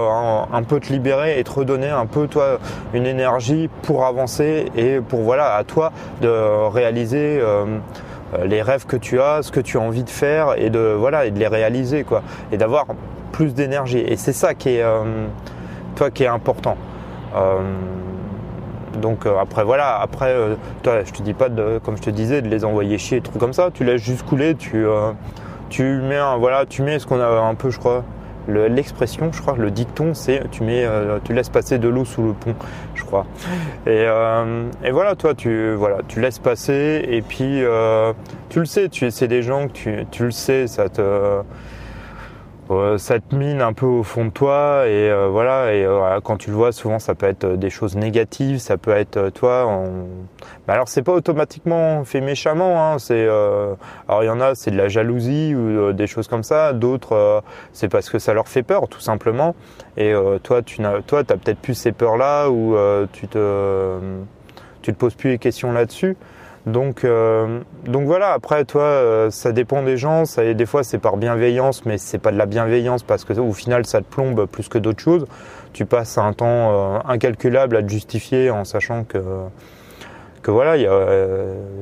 un, 0.52 0.62
peu 0.62 0.78
te 0.78 0.93
libérer 0.93 1.38
et 1.38 1.45
te 1.45 1.50
redonner 1.50 1.88
un 1.88 2.07
peu, 2.07 2.28
toi, 2.28 2.59
une 2.93 3.07
énergie 3.07 3.69
pour 3.83 4.05
avancer 4.05 4.67
et 4.76 5.00
pour, 5.00 5.21
voilà, 5.21 5.55
à 5.55 5.64
toi 5.64 5.90
de 6.21 6.69
réaliser 6.69 7.40
les 8.45 8.62
rêves 8.62 8.87
que 8.87 8.97
tu 8.97 9.21
as, 9.21 9.43
ce 9.43 9.52
que 9.52 9.61
tu 9.61 9.78
as 9.78 9.81
envie 9.81 10.05
de 10.05 10.11
faire 10.11 10.55
et 10.57 10.71
de, 10.71 10.95
voilà, 10.99 11.26
et 11.26 11.31
de 11.31 11.38
les 11.38 11.49
réaliser, 11.49 12.05
quoi. 12.05 12.23
Et 12.52 12.57
d'avoir 12.57 12.87
plus 13.33 13.55
d'énergie. 13.55 13.99
Et 14.07 14.17
c'est 14.17 14.33
ça 14.33 14.55
qui 14.55 14.71
est, 14.71 14.85
toi, 15.97 16.11
qui 16.11 16.25
est 16.25 16.28
important. 16.28 16.76
Donc 18.97 19.27
euh, 19.27 19.39
après 19.41 19.65
voilà, 19.65 20.01
après 20.01 20.31
euh, 20.31 20.55
toi, 20.83 21.05
je 21.05 21.13
te 21.13 21.23
dis 21.23 21.35
pas 21.35 21.49
de, 21.49 21.79
comme 21.85 21.97
je 21.97 22.03
te 22.03 22.11
disais, 22.11 22.43
de 22.43 22.49
les 22.49 22.65
envoyer 22.65 22.99
chier, 22.99 23.21
trucs 23.21 23.39
comme 23.39 23.53
ça. 23.53 23.71
Tu 23.73 23.85
laisses 23.85 24.03
juste 24.03 24.25
couler, 24.25 24.55
tu 24.55 24.87
euh, 24.87 25.13
tu 25.71 25.83
mets 25.83 26.17
un, 26.17 26.37
voilà, 26.37 26.67
tu 26.67 26.83
mets 26.83 26.99
ce 26.99 27.07
qu'on 27.07 27.21
a 27.21 27.27
un 27.27 27.55
peu, 27.55 27.71
je 27.71 27.79
crois, 27.79 28.05
l'expression, 28.47 29.33
je 29.33 29.41
crois, 29.41 29.57
le 29.57 29.71
dicton, 29.71 30.15
c'est 30.15 30.43
tu 30.51 30.63
mets, 30.63 30.87
tu 31.25 31.33
laisses 31.33 31.49
passer 31.49 31.79
de 31.79 31.89
l'eau 31.89 32.05
sous 32.05 32.23
le 32.23 32.33
pont, 32.33 32.55
je 32.95 33.03
crois. 33.03 33.27
Et, 33.87 34.05
et 34.85 34.91
voilà, 34.93 35.17
toi, 35.17 35.35
tu 35.35 35.75
voilà, 35.75 35.99
tu 36.07 36.21
laisses 36.21 36.39
passer 36.39 37.05
et 37.09 37.23
puis 37.23 37.63
tu 38.51 38.61
le 38.61 38.67
sais, 38.67 38.89
tu 38.89 39.11
c'est 39.11 39.27
des 39.27 39.43
gens 39.43 39.67
que 39.67 39.73
tu, 39.73 40.07
tu 40.11 40.25
le 40.25 40.31
sais, 40.31 40.67
ça 40.67 40.89
te 40.89 41.41
euh, 42.71 42.97
ça 42.97 43.21
te 43.21 43.35
mine 43.35 43.61
un 43.61 43.75
peu 43.75 43.85
au 43.85 44.02
fond 44.02 44.25
de 44.25 44.30
toi 44.30 44.85
et 44.87 45.11
euh, 45.11 45.28
voilà 45.28 45.75
et 45.75 45.85
euh, 45.85 46.18
quand 46.23 46.38
tu 46.38 46.49
le 46.49 46.56
vois 46.56 46.73
souvent 46.73 46.99
ça 46.99 47.14
peut 47.14 47.26
être 47.26 47.47
des 47.56 47.68
choses 47.68 47.94
négatives 47.94 48.56
ça 48.56 48.78
peut 48.78 48.92
être 48.92 49.28
toi 49.30 49.66
on... 49.68 50.06
bah, 50.66 50.73
alors 50.73 50.88
c'est 50.88 51.02
pas 51.02 51.12
automatiquement 51.12 52.04
fait 52.04 52.23
méchamment 52.23 52.83
hein, 52.83 52.99
c'est 52.99 53.25
alors 53.26 54.23
il 54.23 54.26
y 54.26 54.30
en 54.30 54.40
a 54.40 54.54
c'est 54.54 54.71
de 54.71 54.78
la 54.78 54.88
jalousie 54.88 55.54
ou 55.54 55.92
des 55.92 56.06
choses 56.06 56.26
comme 56.26 56.42
ça 56.42 56.73
d'autres 56.73 57.42
c'est 57.75 57.88
parce 57.88 58.09
que 58.09 58.18
ça 58.18 58.33
leur 58.33 58.49
fait 58.49 58.62
peur 58.62 58.88
tout 58.88 59.00
simplement. 59.00 59.54
Et 59.97 60.14
toi 60.42 60.62
tu 60.62 60.80
n'as 60.80 61.02
toi 61.02 61.23
t'as 61.23 61.37
peut-être 61.37 61.59
plus 61.59 61.75
ces 61.75 61.92
peurs 61.92 62.16
là 62.16 62.49
ou 62.49 62.76
tu 63.12 63.28
te 63.28 63.99
tu 64.83 64.92
te 64.92 64.99
poses 64.99 65.14
plus 65.14 65.30
les 65.30 65.38
questions 65.38 65.73
là-dessus 65.73 66.16
donc, 66.66 67.04
euh, 67.04 67.61
donc 67.85 68.06
voilà. 68.06 68.33
Après, 68.33 68.64
toi, 68.64 68.83
euh, 68.83 69.30
ça 69.30 69.52
dépend 69.52 69.83
des 69.83 69.97
gens. 69.97 70.25
Ça, 70.25 70.54
des 70.54 70.66
fois, 70.66 70.83
c'est 70.83 70.99
par 70.99 71.16
bienveillance, 71.16 71.85
mais 71.85 71.99
c'est 71.99 72.18
pas 72.18 72.33
de 72.33 72.38
la 72.38 72.47
bienveillance 72.47 73.02
parce 73.02 73.25
que 73.25 73.35
au 73.35 73.52
final, 73.52 73.85
ça 73.87 74.00
te 74.00 74.06
plombe 74.06 74.47
plus 74.47 74.68
que 74.68 74.78
d'autres 74.78 75.02
choses. 75.02 75.26
Tu 75.73 75.85
passes 75.85 76.16
un 76.16 76.33
temps 76.33 76.47
euh, 76.97 76.99
incalculable 77.06 77.76
à 77.76 77.83
te 77.83 77.88
justifier 77.88 78.50
en 78.50 78.64
sachant 78.64 79.04
que 79.04 79.23
que 80.42 80.50
voilà, 80.50 80.73
a, 80.73 81.06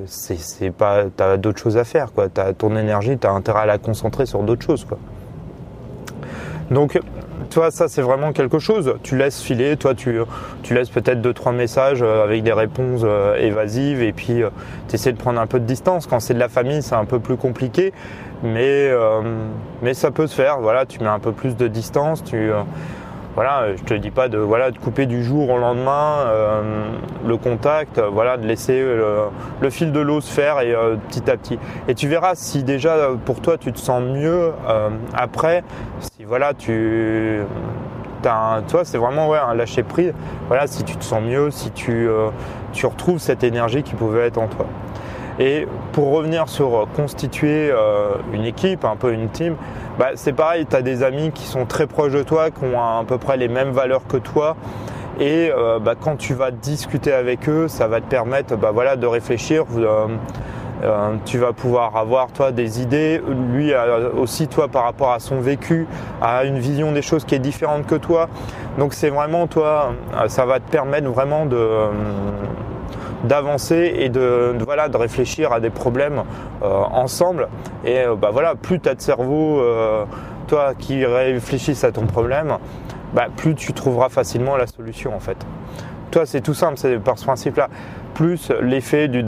c'est 0.07 0.71
pas, 0.71 1.07
t'as 1.17 1.37
d'autres 1.37 1.59
choses 1.59 1.77
à 1.77 1.83
faire, 1.83 2.13
quoi. 2.13 2.29
T'as 2.29 2.53
ton 2.53 2.77
énergie, 2.77 3.19
t'as 3.19 3.33
intérêt 3.33 3.63
à 3.63 3.67
la 3.67 3.79
concentrer 3.79 4.25
sur 4.25 4.45
d'autres 4.45 4.65
choses, 4.65 4.85
quoi. 4.85 4.99
Donc, 6.71 7.01
toi, 7.51 7.71
ça 7.71 7.89
c'est 7.89 8.03
vraiment 8.03 8.33
quelque 8.33 8.59
chose. 8.59 8.95
Tu 9.03 9.17
laisses 9.17 9.43
filer, 9.43 9.77
toi 9.77 9.95
tu, 9.95 10.19
tu 10.63 10.75
laisses 10.75 10.91
peut-être 10.91 11.21
deux 11.21 11.33
trois 11.33 11.53
messages 11.53 12.03
euh, 12.03 12.25
avec 12.25 12.43
des 12.43 12.53
réponses 12.53 13.03
euh, 13.05 13.37
évasives 13.37 14.03
et 14.03 14.13
puis 14.13 14.43
euh, 14.43 14.51
tu 14.89 14.95
essaies 14.95 15.13
de 15.13 15.19
prendre 15.19 15.41
un 15.41 15.47
peu 15.47 15.61
de 15.61 15.65
distance. 15.65 16.07
Quand 16.07 16.21
c'est 16.21 16.35
de 16.35 16.39
la 16.39 16.49
famille, 16.49 16.83
c'est 16.83 16.95
un 16.95 17.05
peu 17.05 17.21
plus 17.21 17.37
compliqué, 17.37 17.93
mais 18.43 18.91
mais 19.83 19.95
ça 19.95 20.11
peut 20.11 20.27
se 20.27 20.35
faire. 20.35 20.61
Voilà, 20.61 20.87
tu 20.87 21.01
mets 21.01 21.07
un 21.07 21.19
peu 21.19 21.33
plus 21.33 21.57
de 21.57 21.69
distance, 21.69 22.25
tu 22.25 22.51
voilà, 23.35 23.75
je 23.77 23.83
te 23.83 23.95
dis 23.95 24.11
pas 24.11 24.29
de 24.29 24.37
voilà 24.37 24.71
de 24.71 24.79
couper 24.79 25.07
du 25.07 25.25
jour 25.25 25.49
au 25.49 25.59
lendemain 25.59 26.17
euh, 26.27 26.61
le 27.27 27.37
contact, 27.39 27.97
euh, 27.97 28.11
voilà, 28.13 28.37
de 28.37 28.47
laisser 28.47 28.79
le, 28.79 29.71
fil 29.71 29.91
de 29.91 30.01
l'eau 30.01 30.21
se 30.21 30.31
faire 30.31 30.61
et 30.61 30.75
euh, 30.75 30.97
petit 31.09 31.31
à 31.31 31.39
petit. 31.39 31.59
Et 31.89 31.95
tu 31.95 32.09
verras 32.09 32.35
si 32.35 32.63
déjà 32.63 33.09
pour 33.25 33.41
toi 33.41 33.57
tu 33.57 33.73
te 33.73 33.79
sens 33.79 34.03
mieux 34.03 34.53
après, 35.15 35.65
si 36.23 36.27
voilà 36.29 36.55
tu 36.55 37.41
as 38.25 38.63
toi 38.69 38.85
c'est 38.85 38.97
vraiment 38.97 39.35
un 39.35 39.55
lâcher 39.55 39.83
prise. 39.83 40.13
Voilà, 40.47 40.69
si 40.69 40.85
tu 40.85 40.97
te 40.97 41.03
sens 41.03 41.21
mieux, 41.21 41.51
si 41.51 41.73
tu 41.73 42.07
tu 42.73 42.87
retrouves 42.87 43.19
cette 43.19 43.43
énergie 43.43 43.83
qui 43.83 43.95
pouvait 43.95 44.29
être 44.29 44.39
en 44.39 44.47
toi. 44.47 44.67
Et 45.41 45.67
pour 45.91 46.13
revenir 46.13 46.49
sur 46.49 46.87
constituer 46.95 47.73
une 48.33 48.45
équipe, 48.45 48.85
un 48.85 48.95
peu 48.95 49.13
une 49.13 49.31
team, 49.31 49.57
bah, 49.99 50.11
c'est 50.15 50.33
pareil, 50.33 50.65
tu 50.65 50.77
as 50.77 50.83
des 50.83 51.03
amis 51.03 51.33
qui 51.33 51.45
sont 51.45 51.67
très 51.67 51.89
proches 51.89 52.13
de 52.13 52.23
toi, 52.23 52.53
qui 52.53 52.65
ont 52.65 52.81
à 52.81 53.03
peu 53.05 53.19
près 53.19 53.37
les 53.37 53.49
mêmes 53.49 53.73
valeurs 53.73 54.07
que 54.07 54.19
toi. 54.19 54.57
Et 55.19 55.51
euh, 55.51 55.81
bah, 55.81 55.95
quand 56.01 56.17
tu 56.17 56.35
vas 56.35 56.53
discuter 56.53 57.13
avec 57.13 57.49
eux, 57.49 57.67
ça 57.67 57.89
va 57.89 58.01
te 58.01 58.07
permettre 58.07 58.57
bah, 58.57 58.71
voilà, 58.73 58.95
de 58.95 59.07
réfléchir. 59.07 59.65
Euh, 60.83 60.93
euh, 60.93 61.17
tu 61.25 61.39
vas 61.39 61.53
pouvoir 61.53 61.97
avoir 61.97 62.33
toi 62.33 62.53
des 62.53 62.83
idées, 62.83 63.21
lui 63.53 63.73
aussi 64.17 64.49
toi 64.49 64.69
par 64.69 64.85
rapport 64.85 65.13
à 65.13 65.21
son 65.21 65.41
vécu, 65.41 65.87
à 66.21 66.45
une 66.45 66.59
vision 66.59 66.93
des 66.93 67.03
choses 67.03 67.25
qui 67.25 67.35
est 67.35 67.41
différente 67.41 67.87
que 67.87 67.95
toi. 67.95 68.29
Donc 68.79 68.95
c'est 68.95 69.11
vraiment 69.11 69.47
toi, 69.47 69.93
ça 70.29 70.45
va 70.45 70.61
te 70.61 70.71
permettre 70.71 71.09
vraiment 71.09 71.47
de 71.47 71.89
d'avancer 73.25 73.93
et 73.97 74.09
de, 74.09 74.55
voilà 74.65 74.89
de 74.89 74.97
réfléchir 74.97 75.53
à 75.53 75.61
des 75.61 75.71
problèmes 75.71 76.25
euh, 76.63 76.67
ensemble. 76.67 77.49
Et 77.85 78.01
euh, 78.01 78.17
bah 78.17 78.31
voilà 78.33 78.55
plus 78.55 78.81
tu 78.81 78.89
as 78.89 78.95
de 78.95 79.01
cerveau 79.01 79.61
euh, 79.61 80.05
toi 80.49 80.75
qui 80.77 81.05
réfléchissent 81.05 81.85
à 81.85 81.93
ton 81.93 82.07
problème 82.07 82.59
bah, 83.15 83.27
plus 83.37 83.55
tu 83.55 83.73
trouveras 83.73 84.09
facilement 84.09 84.57
la 84.57 84.67
solution 84.67 85.15
en 85.15 85.21
fait 85.21 85.37
toi 86.13 86.27
c'est 86.27 86.41
tout 86.41 86.55
simple 86.55 86.77
c'est 86.77 86.99
par 86.99 87.19
ce 87.19 87.25
principe 87.25 87.57
là 87.57 87.69
plus 88.15 88.53
l'effet 88.61 89.09
du, 89.09 89.25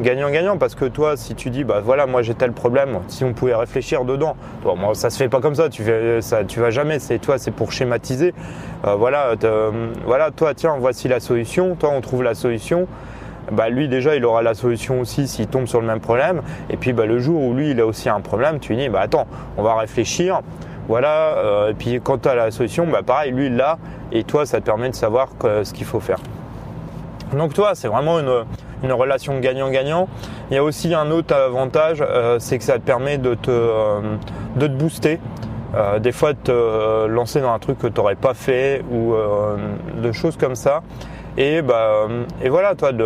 gagnant-gagnant 0.00 0.56
parce 0.56 0.74
que 0.74 0.86
toi 0.86 1.16
si 1.16 1.36
tu 1.36 1.50
dis 1.50 1.62
bah 1.62 1.80
voilà 1.84 2.06
moi 2.06 2.22
j'ai 2.22 2.34
tel 2.34 2.52
problème 2.52 2.98
si 3.06 3.22
on 3.22 3.34
pouvait 3.34 3.54
réfléchir 3.54 4.04
dedans 4.04 4.34
toi, 4.62 4.74
moi, 4.74 4.94
ça 4.94 5.10
se 5.10 5.18
fait 5.18 5.28
pas 5.28 5.40
comme 5.40 5.54
ça 5.54 5.68
tu 5.68 5.84
fais 5.84 6.20
vas 6.56 6.70
jamais 6.70 6.98
c'est 6.98 7.18
toi 7.18 7.38
c'est 7.38 7.52
pour 7.52 7.70
schématiser 7.70 8.34
voilà 8.82 9.34
voilà 10.04 10.30
toi 10.32 10.54
tiens 10.54 10.76
voici 10.78 11.06
la 11.06 11.20
solution 11.20 11.76
toi 11.76 11.90
on 11.94 12.00
trouve 12.00 12.22
la 12.24 12.34
solution 12.34 12.88
bah 13.52 13.68
lui 13.68 13.88
déjà 13.88 14.16
il 14.16 14.24
aura 14.24 14.42
la 14.42 14.54
solution 14.54 15.00
aussi 15.00 15.26
s'il 15.28 15.46
tombe 15.46 15.66
sur 15.66 15.80
le 15.80 15.86
même 15.86 16.00
problème. 16.00 16.42
Et 16.70 16.76
puis 16.76 16.92
bah, 16.92 17.06
le 17.06 17.18
jour 17.18 17.42
où 17.42 17.54
lui 17.54 17.70
il 17.70 17.80
a 17.80 17.86
aussi 17.86 18.08
un 18.08 18.20
problème, 18.20 18.58
tu 18.60 18.72
lui 18.72 18.78
dis 18.78 18.88
bah 18.88 19.00
attends, 19.00 19.26
on 19.56 19.62
va 19.62 19.76
réfléchir. 19.76 20.40
Voilà, 20.88 21.36
euh, 21.36 21.70
et 21.70 21.74
puis 21.74 22.00
quand 22.02 22.22
tu 22.22 22.28
as 22.28 22.34
la 22.34 22.50
solution, 22.50 22.86
bah 22.86 23.02
pareil, 23.04 23.30
lui 23.30 23.46
il 23.46 23.56
l'a, 23.56 23.78
et 24.10 24.24
toi 24.24 24.46
ça 24.46 24.58
te 24.60 24.64
permet 24.64 24.88
de 24.88 24.94
savoir 24.94 25.28
ce 25.42 25.72
qu'il 25.72 25.86
faut 25.86 26.00
faire. 26.00 26.18
Donc 27.32 27.52
toi, 27.52 27.74
c'est 27.74 27.88
vraiment 27.88 28.18
une, 28.18 28.92
relation 28.92 29.38
gagnant-gagnant. 29.38 30.08
Il 30.50 30.54
y 30.54 30.56
a 30.56 30.64
aussi 30.64 30.94
un 30.94 31.10
autre 31.10 31.34
avantage, 31.34 31.98
euh, 32.00 32.38
c'est 32.38 32.56
que 32.56 32.64
ça 32.64 32.74
te 32.74 32.84
permet 32.84 33.18
de 33.18 33.34
te, 33.34 33.50
euh, 33.50 34.00
de 34.56 34.66
te 34.66 34.72
booster. 34.72 35.20
des 36.00 36.12
fois 36.12 36.32
de 36.32 36.38
te 36.38 37.06
lancer 37.06 37.42
dans 37.42 37.52
un 37.52 37.58
truc 37.58 37.78
que 37.78 37.88
tu 37.88 38.00
n'aurais 38.00 38.14
pas 38.14 38.32
fait 38.32 38.82
ou 38.90 39.14
de 40.02 40.12
choses 40.12 40.38
comme 40.38 40.54
ça. 40.54 40.82
Et, 41.36 41.60
bah, 41.60 42.08
et 42.42 42.48
voilà, 42.48 42.74
toi, 42.74 42.92
de, 42.92 43.04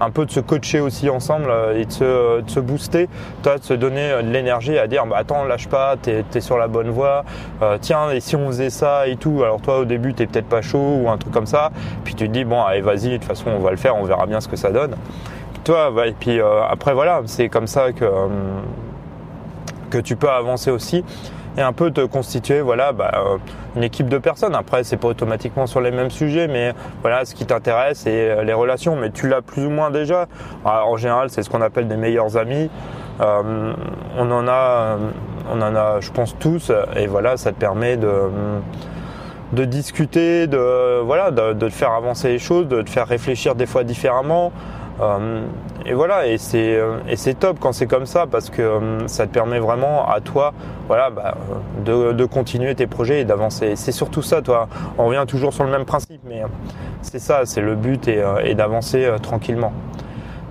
un 0.00 0.10
peu 0.10 0.26
de 0.26 0.30
se 0.30 0.40
coacher 0.40 0.80
aussi 0.80 1.08
ensemble 1.08 1.50
euh, 1.50 1.78
et 1.78 1.84
de 1.84 1.92
se, 1.92 2.40
de 2.40 2.50
se 2.50 2.60
booster, 2.60 3.08
toi, 3.42 3.58
de 3.58 3.64
se 3.64 3.74
donner 3.74 4.10
de 4.22 4.30
l'énergie 4.30 4.78
à 4.78 4.86
dire 4.86 5.06
bah, 5.06 5.16
attends, 5.18 5.44
lâche 5.44 5.68
pas, 5.68 5.96
t'es 6.00 6.24
es 6.34 6.40
sur 6.40 6.58
la 6.58 6.68
bonne 6.68 6.90
voie, 6.90 7.24
euh, 7.62 7.78
tiens, 7.80 8.10
et 8.10 8.20
si 8.20 8.36
on 8.36 8.46
faisait 8.48 8.70
ça 8.70 9.06
et 9.06 9.16
tout, 9.16 9.42
alors 9.42 9.60
toi 9.60 9.78
au 9.78 9.84
début 9.84 10.14
t'es 10.14 10.26
peut-être 10.26 10.48
pas 10.48 10.62
chaud 10.62 11.00
ou 11.02 11.08
un 11.08 11.18
truc 11.18 11.32
comme 11.32 11.46
ça, 11.46 11.70
puis 12.04 12.14
tu 12.14 12.26
te 12.26 12.32
dis 12.32 12.44
bon, 12.44 12.62
allez, 12.62 12.80
vas-y, 12.80 13.10
de 13.10 13.16
toute 13.16 13.24
façon 13.24 13.50
on 13.50 13.60
va 13.60 13.70
le 13.70 13.76
faire, 13.76 13.96
on 13.96 14.04
verra 14.04 14.26
bien 14.26 14.40
ce 14.40 14.48
que 14.48 14.56
ça 14.56 14.70
donne. 14.70 14.96
Toi, 15.64 15.92
et 16.06 16.12
puis 16.12 16.40
euh, 16.40 16.62
après 16.68 16.92
voilà, 16.92 17.22
c'est 17.26 17.48
comme 17.48 17.66
ça 17.66 17.92
que, 17.92 18.04
que 19.90 19.98
tu 19.98 20.16
peux 20.16 20.28
avancer 20.28 20.70
aussi 20.70 21.04
et 21.56 21.62
un 21.62 21.72
peu 21.72 21.90
te 21.90 22.04
constituer 22.04 22.60
voilà 22.60 22.92
bah, 22.92 23.12
euh, 23.14 23.38
une 23.76 23.82
équipe 23.82 24.08
de 24.08 24.18
personnes. 24.18 24.54
Après 24.54 24.84
c'est 24.84 24.96
pas 24.96 25.08
automatiquement 25.08 25.66
sur 25.66 25.80
les 25.80 25.90
mêmes 25.90 26.10
sujets, 26.10 26.48
mais 26.48 26.74
voilà 27.02 27.24
ce 27.24 27.34
qui 27.34 27.46
t'intéresse 27.46 28.00
c'est 28.00 28.30
euh, 28.30 28.44
les 28.44 28.52
relations. 28.52 28.96
Mais 28.96 29.10
tu 29.10 29.28
l'as 29.28 29.42
plus 29.42 29.66
ou 29.66 29.70
moins 29.70 29.90
déjà. 29.90 30.26
en 30.64 30.96
général 30.96 31.30
c'est 31.30 31.42
ce 31.42 31.50
qu'on 31.50 31.62
appelle 31.62 31.88
des 31.88 31.96
meilleurs 31.96 32.36
amis. 32.36 32.70
Euh, 33.20 33.72
on 34.18 34.30
en 34.30 34.48
a, 34.48 34.96
on 35.52 35.62
en 35.62 35.76
a, 35.76 36.00
je 36.00 36.10
pense 36.10 36.36
tous, 36.38 36.72
et 36.96 37.06
voilà 37.06 37.36
ça 37.36 37.52
te 37.52 37.58
permet 37.58 37.96
de 37.96 38.10
de 39.52 39.64
discuter, 39.64 40.46
de 40.46 41.00
voilà, 41.00 41.30
de, 41.30 41.52
de 41.52 41.68
faire 41.68 41.92
avancer 41.92 42.28
les 42.28 42.38
choses, 42.38 42.66
de 42.66 42.82
te 42.82 42.90
faire 42.90 43.06
réfléchir 43.06 43.54
des 43.54 43.66
fois 43.66 43.84
différemment. 43.84 44.52
Euh, 45.00 45.46
et 45.84 45.92
voilà, 45.92 46.26
et 46.28 46.38
c'est 46.38 46.76
euh, 46.76 46.98
et 47.08 47.16
c'est 47.16 47.34
top 47.34 47.58
quand 47.58 47.72
c'est 47.72 47.86
comme 47.86 48.06
ça 48.06 48.26
parce 48.26 48.48
que 48.48 48.62
euh, 48.62 49.08
ça 49.08 49.26
te 49.26 49.32
permet 49.32 49.58
vraiment 49.58 50.08
à 50.08 50.20
toi, 50.20 50.52
voilà, 50.86 51.10
bah, 51.10 51.36
de, 51.84 52.12
de, 52.12 52.24
continuer 52.24 52.74
tes 52.74 52.86
projets 52.86 53.20
et 53.20 53.24
d'avancer. 53.24 53.74
C'est 53.76 53.92
surtout 53.92 54.22
ça, 54.22 54.40
toi. 54.40 54.68
On 54.98 55.06
revient 55.06 55.24
toujours 55.26 55.52
sur 55.52 55.64
le 55.64 55.70
même 55.70 55.84
principe, 55.84 56.20
mais 56.24 56.42
c'est 57.02 57.18
ça, 57.18 57.42
c'est 57.44 57.60
le 57.60 57.74
but 57.74 58.06
et, 58.06 58.22
et 58.44 58.54
d'avancer 58.54 59.10
tranquillement. 59.20 59.72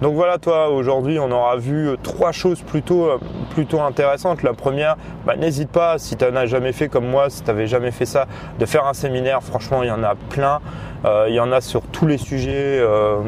Donc 0.04 0.16
voilà, 0.16 0.38
toi, 0.38 0.68
aujourd'hui, 0.68 1.18
on 1.18 1.32
aura 1.32 1.56
vu 1.56 1.92
trois 2.04 2.34
choses 2.34 2.62
plutôt, 2.62 3.08
plutôt 3.52 3.80
intéressantes. 3.80 4.44
La 4.44 4.52
première, 4.52 4.98
bah, 5.26 5.38
n'hésite 5.38 5.70
pas, 5.70 5.98
si 5.98 6.18
tu 6.18 6.26
n'en 6.26 6.36
as 6.36 6.46
jamais 6.46 6.74
fait 6.74 6.90
comme 6.90 7.08
moi, 7.08 7.30
si 7.30 7.42
tu 7.42 7.48
n'avais 7.48 7.68
jamais 7.68 7.92
fait 7.92 8.06
ça, 8.06 8.26
de 8.60 8.66
faire 8.66 8.86
un 8.86 8.94
séminaire. 8.94 9.42
Franchement, 9.42 9.82
il 9.82 9.88
y 9.88 9.92
en 9.92 10.04
a 10.04 10.16
plein. 10.16 10.60
Euh, 11.06 11.28
il 11.30 11.36
y 11.36 11.40
en 11.40 11.54
a 11.54 11.62
sur 11.62 11.84
tous 11.84 12.06
les 12.06 12.18
sujets 12.18 12.52
euh, 12.82 13.20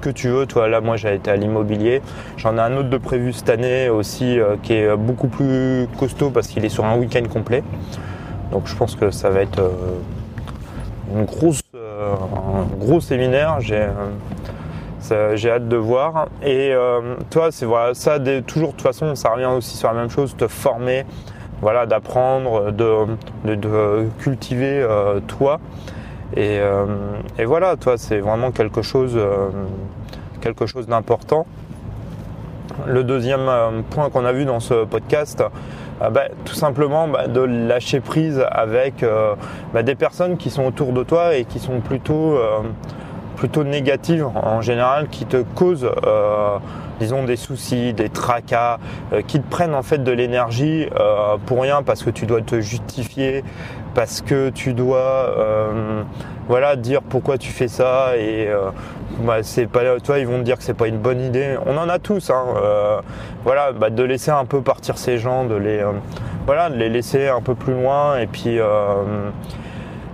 que 0.00 0.08
tu 0.08 0.30
veux. 0.30 0.46
Toi, 0.46 0.68
là, 0.68 0.80
moi, 0.80 0.96
j'ai 0.96 1.14
été 1.14 1.30
à 1.30 1.36
l'immobilier. 1.36 2.00
J'en 2.38 2.56
ai 2.56 2.60
un 2.60 2.78
autre 2.78 2.88
de 2.88 2.96
prévu 2.96 3.34
cette 3.34 3.50
année 3.50 3.90
aussi 3.90 4.40
euh, 4.40 4.56
qui 4.62 4.72
est 4.72 4.96
beaucoup 4.96 5.28
plus 5.28 5.86
costaud 5.98 6.30
parce 6.30 6.46
qu'il 6.46 6.64
est 6.64 6.70
sur 6.70 6.86
un 6.86 6.96
week-end 6.96 7.24
complet. 7.30 7.62
Donc, 8.52 8.68
je 8.68 8.74
pense 8.74 8.96
que 8.96 9.10
ça 9.10 9.28
va 9.28 9.42
être 9.42 9.60
un 11.14 11.24
gros 11.24 13.00
séminaire. 13.02 13.58
J'ai 15.34 15.50
hâte 15.50 15.68
de 15.68 15.76
voir. 15.76 16.26
Et 16.42 16.72
euh, 16.72 17.16
toi, 17.30 17.48
c'est 17.50 17.66
voilà, 17.66 17.94
ça, 17.94 18.18
toujours 18.46 18.68
de 18.68 18.72
toute 18.72 18.82
façon, 18.82 19.14
ça 19.14 19.30
revient 19.30 19.46
aussi 19.46 19.76
sur 19.76 19.88
la 19.88 19.94
même 19.94 20.10
chose, 20.10 20.36
te 20.36 20.46
former, 20.46 21.04
voilà, 21.60 21.86
d'apprendre, 21.86 22.70
de, 22.70 23.06
de, 23.44 24.08
cultiver 24.18 24.80
euh, 24.80 25.20
toi. 25.20 25.60
Et, 26.34 26.58
euh, 26.60 26.86
et, 27.38 27.44
voilà, 27.44 27.76
toi, 27.76 27.98
c'est 27.98 28.20
vraiment 28.20 28.52
quelque 28.52 28.82
chose, 28.82 29.18
quelque 30.40 30.66
chose 30.66 30.86
d'important. 30.86 31.46
Le 32.86 33.04
deuxième 33.04 33.50
point 33.90 34.08
qu'on 34.08 34.24
a 34.24 34.32
vu 34.32 34.44
dans 34.44 34.60
ce 34.60 34.84
podcast, 34.84 35.44
bah, 36.00 36.22
tout 36.44 36.54
simplement 36.54 37.06
bah, 37.06 37.28
de 37.28 37.40
lâcher 37.40 38.00
prise 38.00 38.42
avec 38.50 39.04
bah, 39.74 39.82
des 39.82 39.94
personnes 39.94 40.38
qui 40.38 40.48
sont 40.48 40.64
autour 40.64 40.92
de 40.92 41.02
toi 41.04 41.36
et 41.36 41.44
qui 41.44 41.58
sont 41.58 41.80
plutôt 41.80 42.38
plutôt 43.42 43.64
négatives 43.64 44.24
en 44.36 44.60
général 44.60 45.08
qui 45.08 45.26
te 45.26 45.42
causent 45.42 45.90
euh, 46.06 46.58
disons 47.00 47.24
des 47.24 47.34
soucis, 47.34 47.92
des 47.92 48.08
tracas, 48.08 48.78
euh, 49.12 49.20
qui 49.26 49.40
te 49.40 49.50
prennent 49.50 49.74
en 49.74 49.82
fait 49.82 49.98
de 49.98 50.12
l'énergie 50.12 50.86
euh, 50.96 51.38
pour 51.44 51.60
rien 51.62 51.82
parce 51.82 52.04
que 52.04 52.10
tu 52.10 52.24
dois 52.24 52.40
te 52.42 52.60
justifier, 52.60 53.42
parce 53.96 54.20
que 54.20 54.50
tu 54.50 54.74
dois 54.74 55.34
voilà 56.46 56.76
dire 56.76 57.02
pourquoi 57.02 57.36
tu 57.36 57.50
fais 57.50 57.66
ça 57.66 58.16
et 58.16 58.48
bah, 59.24 59.42
c'est 59.42 59.66
pas 59.66 59.98
toi 59.98 60.20
ils 60.20 60.26
vont 60.28 60.38
te 60.38 60.44
dire 60.44 60.56
que 60.56 60.62
c'est 60.62 60.72
pas 60.72 60.86
une 60.86 60.98
bonne 60.98 61.20
idée. 61.20 61.56
On 61.66 61.76
en 61.76 61.88
a 61.88 61.98
tous 61.98 62.30
hein, 62.30 62.44
voilà 63.42 63.72
bah, 63.72 63.90
de 63.90 64.04
laisser 64.04 64.30
un 64.30 64.44
peu 64.44 64.60
partir 64.62 64.98
ces 64.98 65.18
gens, 65.18 65.46
de 65.46 65.56
les 65.56 65.84
voilà 66.46 66.70
de 66.70 66.76
les 66.76 66.88
laisser 66.88 67.26
un 67.26 67.40
peu 67.40 67.56
plus 67.56 67.74
loin 67.74 68.18
et 68.18 68.28
puis 68.28 68.60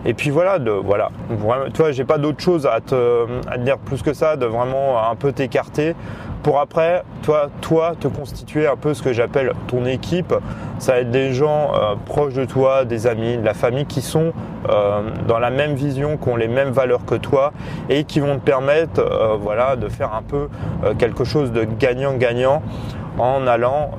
et 0.04 0.14
puis 0.14 0.30
voilà, 0.30 0.58
de, 0.58 0.70
voilà. 0.70 1.10
Vraiment, 1.28 1.66
j'ai 1.90 2.04
pas 2.04 2.18
d'autre 2.18 2.40
chose 2.40 2.66
à 2.66 2.80
te, 2.80 3.26
dire 3.58 3.78
plus 3.78 4.02
que 4.02 4.12
ça, 4.12 4.36
de 4.36 4.46
vraiment 4.46 5.10
un 5.10 5.14
peu 5.16 5.32
t'écarter 5.32 5.94
pour 6.42 6.60
après, 6.60 7.02
toi, 7.22 7.48
toi, 7.60 7.94
te 7.98 8.08
constituer 8.08 8.66
un 8.66 8.76
peu 8.76 8.94
ce 8.94 9.02
que 9.02 9.12
j'appelle 9.12 9.52
ton 9.66 9.84
équipe. 9.84 10.34
Ça 10.78 10.92
va 10.92 10.98
être 11.00 11.10
des 11.10 11.32
gens 11.32 11.72
euh, 11.74 11.94
proches 12.06 12.34
de 12.34 12.44
toi, 12.44 12.84
des 12.84 13.06
amis, 13.06 13.36
de 13.36 13.44
la 13.44 13.54
famille 13.54 13.86
qui 13.86 14.00
sont 14.00 14.32
euh, 14.68 15.02
dans 15.26 15.38
la 15.38 15.50
même 15.50 15.74
vision, 15.74 16.16
qui 16.16 16.28
ont 16.28 16.36
les 16.36 16.48
mêmes 16.48 16.70
valeurs 16.70 17.04
que 17.04 17.16
toi 17.16 17.52
et 17.88 18.04
qui 18.04 18.20
vont 18.20 18.36
te 18.36 18.44
permettre, 18.44 19.00
euh, 19.00 19.36
voilà, 19.38 19.76
de 19.76 19.88
faire 19.88 20.14
un 20.14 20.22
peu 20.22 20.48
quelque 20.98 21.24
chose 21.24 21.52
de 21.52 21.64
gagnant-gagnant 21.64 22.62
en 23.18 23.46
allant, 23.46 23.90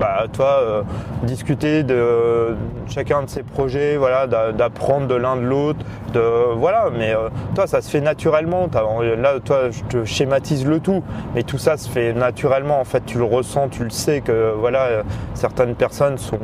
bah, 0.00 0.24
toi, 0.32 0.60
euh, 0.62 0.82
discuter 1.24 1.82
de 1.82 2.56
chacun 2.88 3.22
de 3.22 3.28
ses 3.28 3.42
projets, 3.42 3.98
voilà, 3.98 4.26
d'apprendre 4.26 5.06
de 5.06 5.14
l'un 5.14 5.36
de 5.36 5.42
l'autre, 5.42 5.80
de 6.14 6.54
voilà. 6.56 6.88
Mais 6.96 7.14
euh, 7.14 7.28
toi, 7.54 7.66
ça 7.66 7.82
se 7.82 7.90
fait 7.90 8.00
naturellement. 8.00 8.68
Là, 9.18 9.40
toi, 9.44 9.70
je 9.70 9.82
te 9.84 10.04
schématise 10.06 10.66
le 10.66 10.80
tout, 10.80 11.04
mais 11.34 11.42
tout 11.42 11.58
ça 11.58 11.76
se 11.76 11.88
fait 11.88 12.14
naturellement. 12.14 12.80
En 12.80 12.84
fait, 12.84 13.04
tu 13.04 13.18
le 13.18 13.24
ressens, 13.24 13.68
tu 13.68 13.84
le 13.84 13.90
sais 13.90 14.22
que 14.22 14.54
voilà, 14.58 15.02
certaines 15.34 15.74
personnes 15.74 16.16
sont 16.16 16.38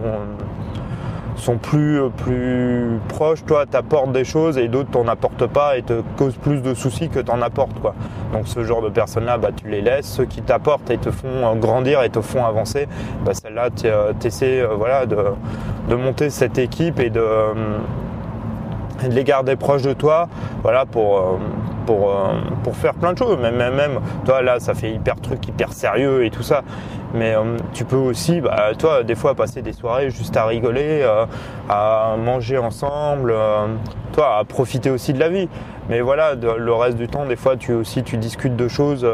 sont 1.37 1.59
plus, 1.59 2.01
plus 2.17 2.99
proches, 3.09 3.45
toi 3.45 3.67
t'apportes 3.67 4.11
des 4.13 4.25
choses 4.25 4.57
et 4.57 4.69
d'autres 4.69 4.91
t'en 4.91 5.07
apportent 5.07 5.47
pas 5.47 5.77
et 5.77 5.83
te 5.83 6.03
causent 6.17 6.37
plus 6.37 6.63
de 6.63 6.73
soucis 6.75 7.11
que 7.11 7.21
t'en 7.21 7.43
apportes 7.43 7.79
quoi. 7.81 7.95
Donc 8.33 8.49
ce 8.49 8.63
genre 8.65 8.83
de 8.83 8.89
personnes-là, 8.89 9.39
bah, 9.39 9.51
tu 9.55 9.69
les 9.69 9.81
laisses. 9.81 10.07
Ceux 10.07 10.25
qui 10.25 10.43
t'apportent 10.43 10.91
et 10.91 10.99
te 10.99 11.11
font 11.11 11.55
grandir 11.57 12.03
et 12.03 12.11
te 12.11 12.21
font 12.21 12.45
avancer, 12.45 12.89
bah, 13.25 13.33
celles-là 13.35 13.71
tu 13.71 14.27
essaies 14.27 14.61
euh, 14.61 14.75
voilà, 14.77 15.07
de, 15.07 15.95
monter 15.95 16.31
cette 16.31 16.59
équipe 16.59 16.99
et 17.01 17.11
de, 17.11 17.21
euh, 17.21 17.55
les 19.09 19.25
garder 19.25 19.57
proches 19.57 19.83
de 19.83 19.93
toi 19.93 20.29
voilà, 20.63 20.87
pour, 20.87 21.19
euh, 21.19 22.73
faire 22.73 22.95
plein 22.95 23.13
de 23.13 23.19
choses. 23.19 23.39
Même, 23.39 23.57
même, 23.57 24.01
toi 24.25 24.43
là, 24.43 24.59
ça 24.61 24.75
fait 24.75 24.91
hyper 24.91 25.17
truc, 25.17 25.47
hyper 25.47 25.73
sérieux 25.73 26.25
et 26.25 26.31
tout 26.31 26.43
ça. 26.43 26.63
Mais 27.17 27.35
euh, 27.35 27.57
tu 27.73 27.85
peux 27.85 27.97
aussi, 27.97 28.43
bah, 28.43 28.73
toi, 28.79 29.03
des 29.03 29.15
fois, 29.15 29.35
passer 29.35 29.63
des 29.63 29.73
soirées 29.73 30.11
juste 30.11 30.37
à 30.37 30.45
rigoler, 30.45 31.01
euh, 31.03 31.25
à 31.69 32.15
manger 32.19 32.59
ensemble, 32.59 33.33
euh, 33.35 33.69
toi, 34.13 34.37
à 34.39 34.45
profiter 34.45 34.91
aussi 34.91 35.15
de 35.15 35.19
la 35.19 35.31
vie. 35.31 35.49
Mais 35.89 36.03
voilà, 36.03 36.35
le 36.35 36.75
reste 36.75 36.99
du 36.99 37.09
temps, 37.09 37.25
des 37.25 37.37
fois, 37.37 37.57
tu 37.57 37.73
aussi, 37.73 38.03
tu 38.03 38.19
discutes 38.19 38.57
de 38.57 38.69
choses, 38.69 39.07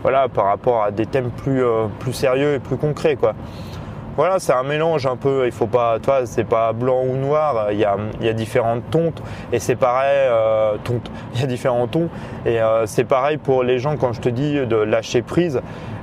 voilà, 0.00 0.28
par 0.28 0.46
rapport 0.46 0.82
à 0.82 0.90
des 0.90 1.04
thèmes 1.04 1.30
plus, 1.30 1.62
plus 1.98 2.14
sérieux 2.14 2.54
et 2.54 2.58
plus 2.60 2.78
concrets, 2.78 3.16
quoi 3.16 3.34
voilà, 4.16 4.38
c'est 4.38 4.52
un 4.52 4.62
mélange 4.62 5.06
un 5.06 5.16
peu. 5.16 5.44
Il 5.44 5.50
faut 5.50 5.66
pas, 5.66 5.98
toi, 5.98 6.24
c'est 6.24 6.44
pas 6.44 6.72
blanc 6.72 7.02
ou 7.02 7.16
noir. 7.16 7.72
Il 7.72 7.78
y 7.78 7.84
a, 7.84 7.96
il 8.20 8.26
y 8.26 8.28
a 8.28 8.32
différentes 8.32 8.88
tontes 8.88 9.20
et 9.52 9.58
c'est 9.58 9.74
pareil. 9.74 10.30
Il 11.34 11.40
y 11.40 11.42
a 11.42 11.46
différents 11.46 11.88
tons 11.88 12.08
et 12.46 12.60
c'est 12.86 13.02
pareil 13.02 13.38
pour 13.38 13.64
les 13.64 13.80
gens 13.80 13.96
quand 13.96 14.12
je 14.12 14.20
te 14.20 14.28
dis 14.28 14.54
de 14.54 14.76
lâcher 14.76 15.20
prise. 15.20 15.60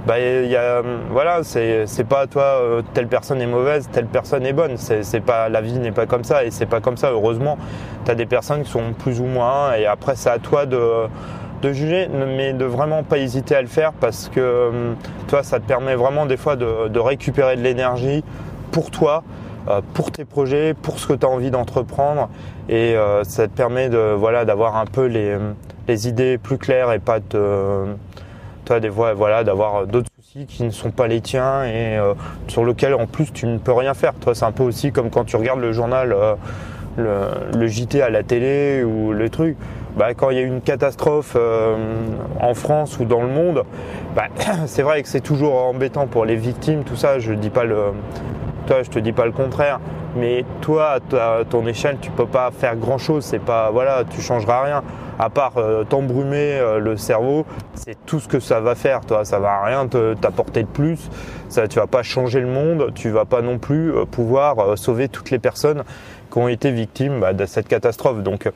Bah, 0.07 0.15
voilà, 1.11 1.43
c'est, 1.43 1.85
pas 2.09 2.25
toi, 2.25 2.43
euh, 2.43 2.81
telle 2.93 3.07
personne 3.07 3.39
est 3.39 3.47
mauvaise, 3.47 3.87
telle 3.91 4.07
personne 4.07 4.45
est 4.45 4.53
bonne. 4.53 4.77
C'est, 4.77 5.19
pas, 5.19 5.47
la 5.47 5.61
vie 5.61 5.77
n'est 5.77 5.91
pas 5.91 6.07
comme 6.07 6.23
ça 6.23 6.43
et 6.43 6.51
c'est 6.51 6.65
pas 6.65 6.79
comme 6.79 6.97
ça. 6.97 7.11
Heureusement, 7.11 7.57
tu 8.05 8.11
as 8.11 8.15
des 8.15 8.25
personnes 8.25 8.63
qui 8.63 8.71
sont 8.71 8.93
plus 8.97 9.19
ou 9.19 9.25
moins 9.25 9.73
et 9.73 9.85
après 9.85 10.15
c'est 10.15 10.29
à 10.29 10.39
toi 10.39 10.65
de 10.65 11.07
de 11.61 11.73
juger, 11.73 12.09
mais 12.09 12.53
de 12.53 12.65
vraiment 12.65 13.03
pas 13.03 13.19
hésiter 13.19 13.55
à 13.55 13.61
le 13.61 13.67
faire 13.67 13.93
parce 13.93 14.29
que 14.29 14.69
hum, 14.69 14.95
toi, 15.27 15.43
ça 15.43 15.59
te 15.59 15.65
permet 15.65 15.95
vraiment 15.95 16.25
des 16.25 16.37
fois 16.37 16.55
de, 16.55 16.99
récupérer 16.99 17.55
de 17.55 17.61
l'énergie 17.61 18.23
pour 18.71 18.91
toi, 18.91 19.23
euh, 19.69 19.81
pour 19.93 20.11
tes 20.11 20.25
projets, 20.25 20.73
pour 20.73 20.99
ce 20.99 21.07
que 21.07 21.13
tu 21.13 21.25
as 21.25 21.29
envie 21.29 21.51
d'entreprendre 21.51 22.29
et 22.67 22.95
euh, 22.95 23.23
ça 23.23 23.47
te 23.47 23.53
permet 23.53 23.89
de 23.89 24.13
voilà 24.17 24.45
d'avoir 24.45 24.75
un 24.75 24.85
peu 24.85 25.05
les, 25.05 25.37
les, 25.87 26.07
idées 26.07 26.37
plus 26.37 26.57
claires 26.57 26.91
et 26.91 26.99
pas 26.99 27.19
de 27.19 27.85
toi 28.65 28.79
des 28.79 28.89
fois 28.89 29.13
voilà 29.13 29.43
d'avoir 29.43 29.87
d'autres 29.87 30.09
soucis 30.19 30.45
qui 30.45 30.63
ne 30.63 30.69
sont 30.71 30.91
pas 30.91 31.07
les 31.07 31.21
tiens 31.21 31.63
et 31.63 31.97
euh, 31.97 32.13
sur 32.47 32.65
lesquels 32.65 32.93
en 32.93 33.07
plus 33.07 33.31
tu 33.31 33.45
ne 33.47 33.57
peux 33.57 33.73
rien 33.73 33.93
faire. 33.93 34.13
Toi, 34.15 34.35
c'est 34.35 34.45
un 34.45 34.51
peu 34.51 34.63
aussi 34.63 34.91
comme 34.91 35.09
quand 35.09 35.25
tu 35.25 35.35
regardes 35.35 35.61
le 35.61 35.71
journal 35.71 36.15
le, 36.97 37.27
le, 37.57 37.67
JT 37.67 38.01
à 38.01 38.09
la 38.09 38.21
télé 38.21 38.83
ou 38.83 39.13
le 39.13 39.29
truc 39.29 39.55
bah, 39.95 40.13
quand 40.13 40.29
il 40.29 40.37
y 40.37 40.39
a 40.39 40.43
une 40.43 40.61
catastrophe 40.61 41.35
euh, 41.35 41.75
en 42.39 42.53
France 42.53 42.97
ou 42.99 43.05
dans 43.05 43.21
le 43.21 43.27
monde, 43.27 43.63
bah, 44.15 44.27
c'est 44.65 44.83
vrai 44.83 45.03
que 45.03 45.09
c'est 45.09 45.21
toujours 45.21 45.55
embêtant 45.55 46.07
pour 46.07 46.25
les 46.25 46.35
victimes, 46.35 46.83
tout 46.83 46.95
ça. 46.95 47.19
Je 47.19 47.33
dis 47.33 47.49
pas 47.49 47.65
le, 47.65 47.87
toi, 48.67 48.83
je 48.83 48.89
te 48.89 48.99
dis 48.99 49.11
pas 49.11 49.25
le 49.25 49.31
contraire. 49.31 49.79
Mais 50.15 50.45
toi, 50.61 50.97
à 51.13 51.45
ton 51.45 51.65
échelle, 51.65 51.97
tu 52.01 52.11
peux 52.11 52.25
pas 52.25 52.51
faire 52.51 52.75
grand 52.75 52.97
chose. 52.97 53.23
C'est 53.23 53.39
pas, 53.39 53.71
voilà, 53.71 54.03
tu 54.09 54.21
changeras 54.21 54.63
rien. 54.63 54.83
À 55.19 55.29
part 55.29 55.57
euh, 55.57 55.83
t'embrumer 55.83 56.57
euh, 56.59 56.79
le 56.79 56.97
cerveau, 56.97 57.45
c'est 57.75 57.95
tout 58.05 58.19
ce 58.19 58.27
que 58.27 58.39
ça 58.39 58.59
va 58.59 58.75
faire. 58.75 59.01
Toi, 59.01 59.23
ça 59.23 59.39
va 59.39 59.63
rien 59.63 59.87
t'apporter 59.87 60.63
de 60.63 60.67
plus. 60.67 61.09
Ça, 61.49 61.67
tu 61.67 61.79
vas 61.79 61.87
pas 61.87 62.03
changer 62.03 62.41
le 62.41 62.47
monde. 62.47 62.91
Tu 62.95 63.09
vas 63.09 63.25
pas 63.25 63.41
non 63.41 63.57
plus 63.57 63.93
pouvoir 64.11 64.77
sauver 64.77 65.07
toutes 65.07 65.31
les 65.31 65.39
personnes 65.39 65.83
qui 66.31 66.37
ont 66.37 66.47
été 66.47 66.71
victimes 66.71 67.19
bah, 67.19 67.33
de 67.33 67.45
cette 67.45 67.67
catastrophe. 67.67 68.23
Donc 68.23 68.49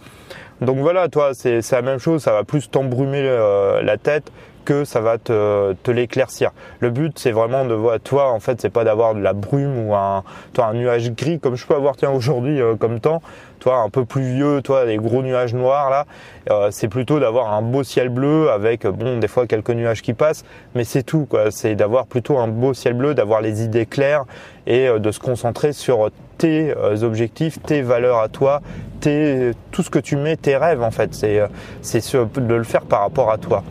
donc 0.61 0.77
voilà, 0.77 1.09
toi, 1.09 1.33
c'est 1.33 1.69
la 1.71 1.81
même 1.81 1.99
chose, 1.99 2.23
ça 2.23 2.31
va 2.31 2.43
plus 2.43 2.69
t'embrumer 2.69 3.21
euh, 3.21 3.81
la 3.81 3.97
tête 3.97 4.31
que 4.65 4.83
ça 4.83 4.99
va 4.99 5.17
te, 5.17 5.73
te 5.73 5.91
l'éclaircir. 5.91 6.51
Le 6.79 6.89
but, 6.89 7.17
c'est 7.17 7.31
vraiment 7.31 7.63
de 7.63 7.73
voir, 7.73 7.99
toi, 8.01 8.31
en 8.31 8.39
fait, 8.39 8.59
c'est 8.59 8.69
pas 8.69 8.83
d'avoir 8.83 9.15
de 9.15 9.21
la 9.21 9.33
brume 9.33 9.87
ou 9.87 9.95
un, 9.95 10.23
toi, 10.53 10.65
un 10.65 10.73
nuage 10.73 11.11
gris 11.11 11.39
comme 11.39 11.55
je 11.55 11.65
peux 11.65 11.75
avoir, 11.75 11.95
tiens, 11.95 12.11
aujourd'hui, 12.11 12.59
euh, 12.59 12.75
comme 12.75 12.99
temps, 12.99 13.21
toi, 13.59 13.77
un 13.77 13.89
peu 13.89 14.03
pluvieux, 14.03 14.61
toi, 14.61 14.85
des 14.85 14.97
gros 14.97 15.21
nuages 15.21 15.53
noirs, 15.53 15.89
là. 15.89 16.05
Euh, 16.49 16.69
c'est 16.71 16.87
plutôt 16.87 17.19
d'avoir 17.19 17.53
un 17.53 17.61
beau 17.61 17.83
ciel 17.83 18.09
bleu 18.09 18.49
avec, 18.51 18.85
bon, 18.85 19.19
des 19.19 19.27
fois 19.27 19.47
quelques 19.47 19.69
nuages 19.69 20.01
qui 20.01 20.13
passent, 20.13 20.43
mais 20.73 20.83
c'est 20.83 21.03
tout, 21.03 21.25
quoi. 21.29 21.51
C'est 21.51 21.75
d'avoir 21.75 22.07
plutôt 22.07 22.37
un 22.37 22.47
beau 22.47 22.73
ciel 22.73 22.93
bleu, 22.93 23.13
d'avoir 23.13 23.41
les 23.41 23.63
idées 23.63 23.85
claires 23.85 24.25
et 24.67 24.89
de 24.99 25.11
se 25.11 25.19
concentrer 25.19 25.73
sur 25.73 26.09
tes 26.37 26.73
objectifs, 27.03 27.61
tes 27.61 27.81
valeurs 27.81 28.19
à 28.19 28.29
toi, 28.29 28.61
tes, 28.99 29.51
tout 29.71 29.83
ce 29.83 29.89
que 29.89 29.99
tu 29.99 30.15
mets, 30.15 30.35
tes 30.35 30.57
rêves, 30.57 30.81
en 30.81 30.91
fait. 30.91 31.13
C'est, 31.13 31.41
c'est 31.81 32.01
de 32.15 32.53
le 32.55 32.63
faire 32.63 32.81
par 32.81 33.01
rapport 33.01 33.31
à 33.31 33.37
toi. 33.37 33.63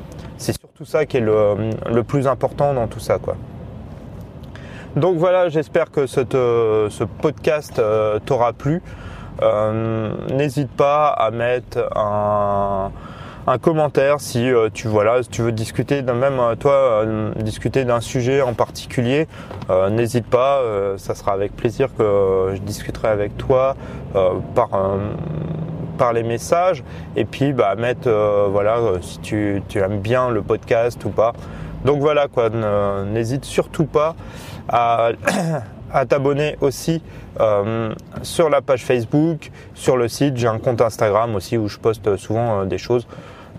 C'est 0.44 0.60
surtout 0.60 0.84
ça 0.84 1.06
qui 1.06 1.16
est 1.16 1.20
le, 1.20 2.02
plus 2.02 2.26
important 2.26 2.74
dans 2.74 2.86
tout 2.86 3.00
ça, 3.00 3.18
quoi. 3.18 3.34
Donc 4.94 5.16
voilà, 5.16 5.48
j'espère 5.48 5.90
que 5.90 6.06
ce 6.06 7.04
podcast 7.04 7.78
euh, 7.78 8.18
t'aura 8.18 8.52
plu. 8.52 8.82
Euh, 9.40 10.12
n'hésite 10.34 10.70
pas 10.70 11.08
à 11.08 11.30
mettre 11.30 11.88
un, 11.96 12.90
commentaire 13.62 14.20
si 14.20 14.50
euh, 14.50 14.68
tu 14.72 14.86
voilà, 14.86 15.22
si 15.22 15.30
tu 15.30 15.40
veux 15.40 15.50
discuter 15.50 16.02
d'un 16.02 16.12
même 16.12 16.38
toi 16.60 17.06
discuter 17.36 17.86
d'un 17.86 18.02
sujet 18.02 18.42
en 18.42 18.52
particulier. 18.52 19.26
N'hésite 19.90 20.26
pas, 20.26 20.60
ça 20.98 21.14
sera 21.14 21.32
avec 21.32 21.56
plaisir 21.56 21.88
que 21.96 22.52
je 22.54 22.60
discuterai 22.60 23.08
avec 23.08 23.38
toi 23.38 23.76
par 24.54 24.68
par 25.94 26.12
les 26.12 26.22
messages 26.22 26.82
et 27.16 27.24
puis 27.24 27.52
bah, 27.52 27.74
mettre 27.76 28.08
euh, 28.08 28.48
voilà 28.50 28.78
euh, 28.78 28.98
si 29.00 29.18
tu, 29.20 29.62
aimes 29.74 30.00
bien 30.00 30.30
le 30.30 30.42
podcast 30.42 31.04
ou 31.04 31.10
pas. 31.10 31.32
Donc 31.84 32.00
voilà 32.00 32.28
quoi, 32.28 32.48
n'hésite 33.04 33.44
surtout 33.44 33.84
pas 33.84 34.14
à, 34.68 35.12
t'abonner 36.08 36.56
aussi 36.60 37.02
euh, 37.40 37.92
sur 38.22 38.48
la 38.48 38.62
page 38.62 38.84
Facebook, 38.84 39.50
sur 39.74 39.96
le 39.96 40.08
site. 40.08 40.36
J'ai 40.36 40.48
un 40.48 40.58
compte 40.58 40.80
Instagram 40.80 41.34
aussi 41.34 41.58
où 41.58 41.68
je 41.68 41.78
poste 41.78 42.16
souvent 42.16 42.64
des 42.64 42.78
choses. 42.78 43.06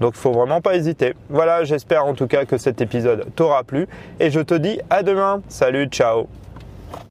Donc 0.01 0.13
il 0.15 0.19
faut 0.19 0.31
vraiment 0.31 0.59
pas 0.59 0.75
hésiter. 0.75 1.13
Voilà, 1.29 1.63
j'espère 1.63 2.05
en 2.05 2.13
tout 2.13 2.27
cas 2.27 2.45
que 2.45 2.57
cet 2.57 2.81
épisode 2.81 3.27
t'aura 3.35 3.63
plu 3.63 3.87
et 4.19 4.31
je 4.31 4.39
te 4.39 4.55
dis 4.55 4.79
à 4.89 5.03
demain. 5.03 5.41
Salut, 5.47 5.85
ciao 5.85 6.27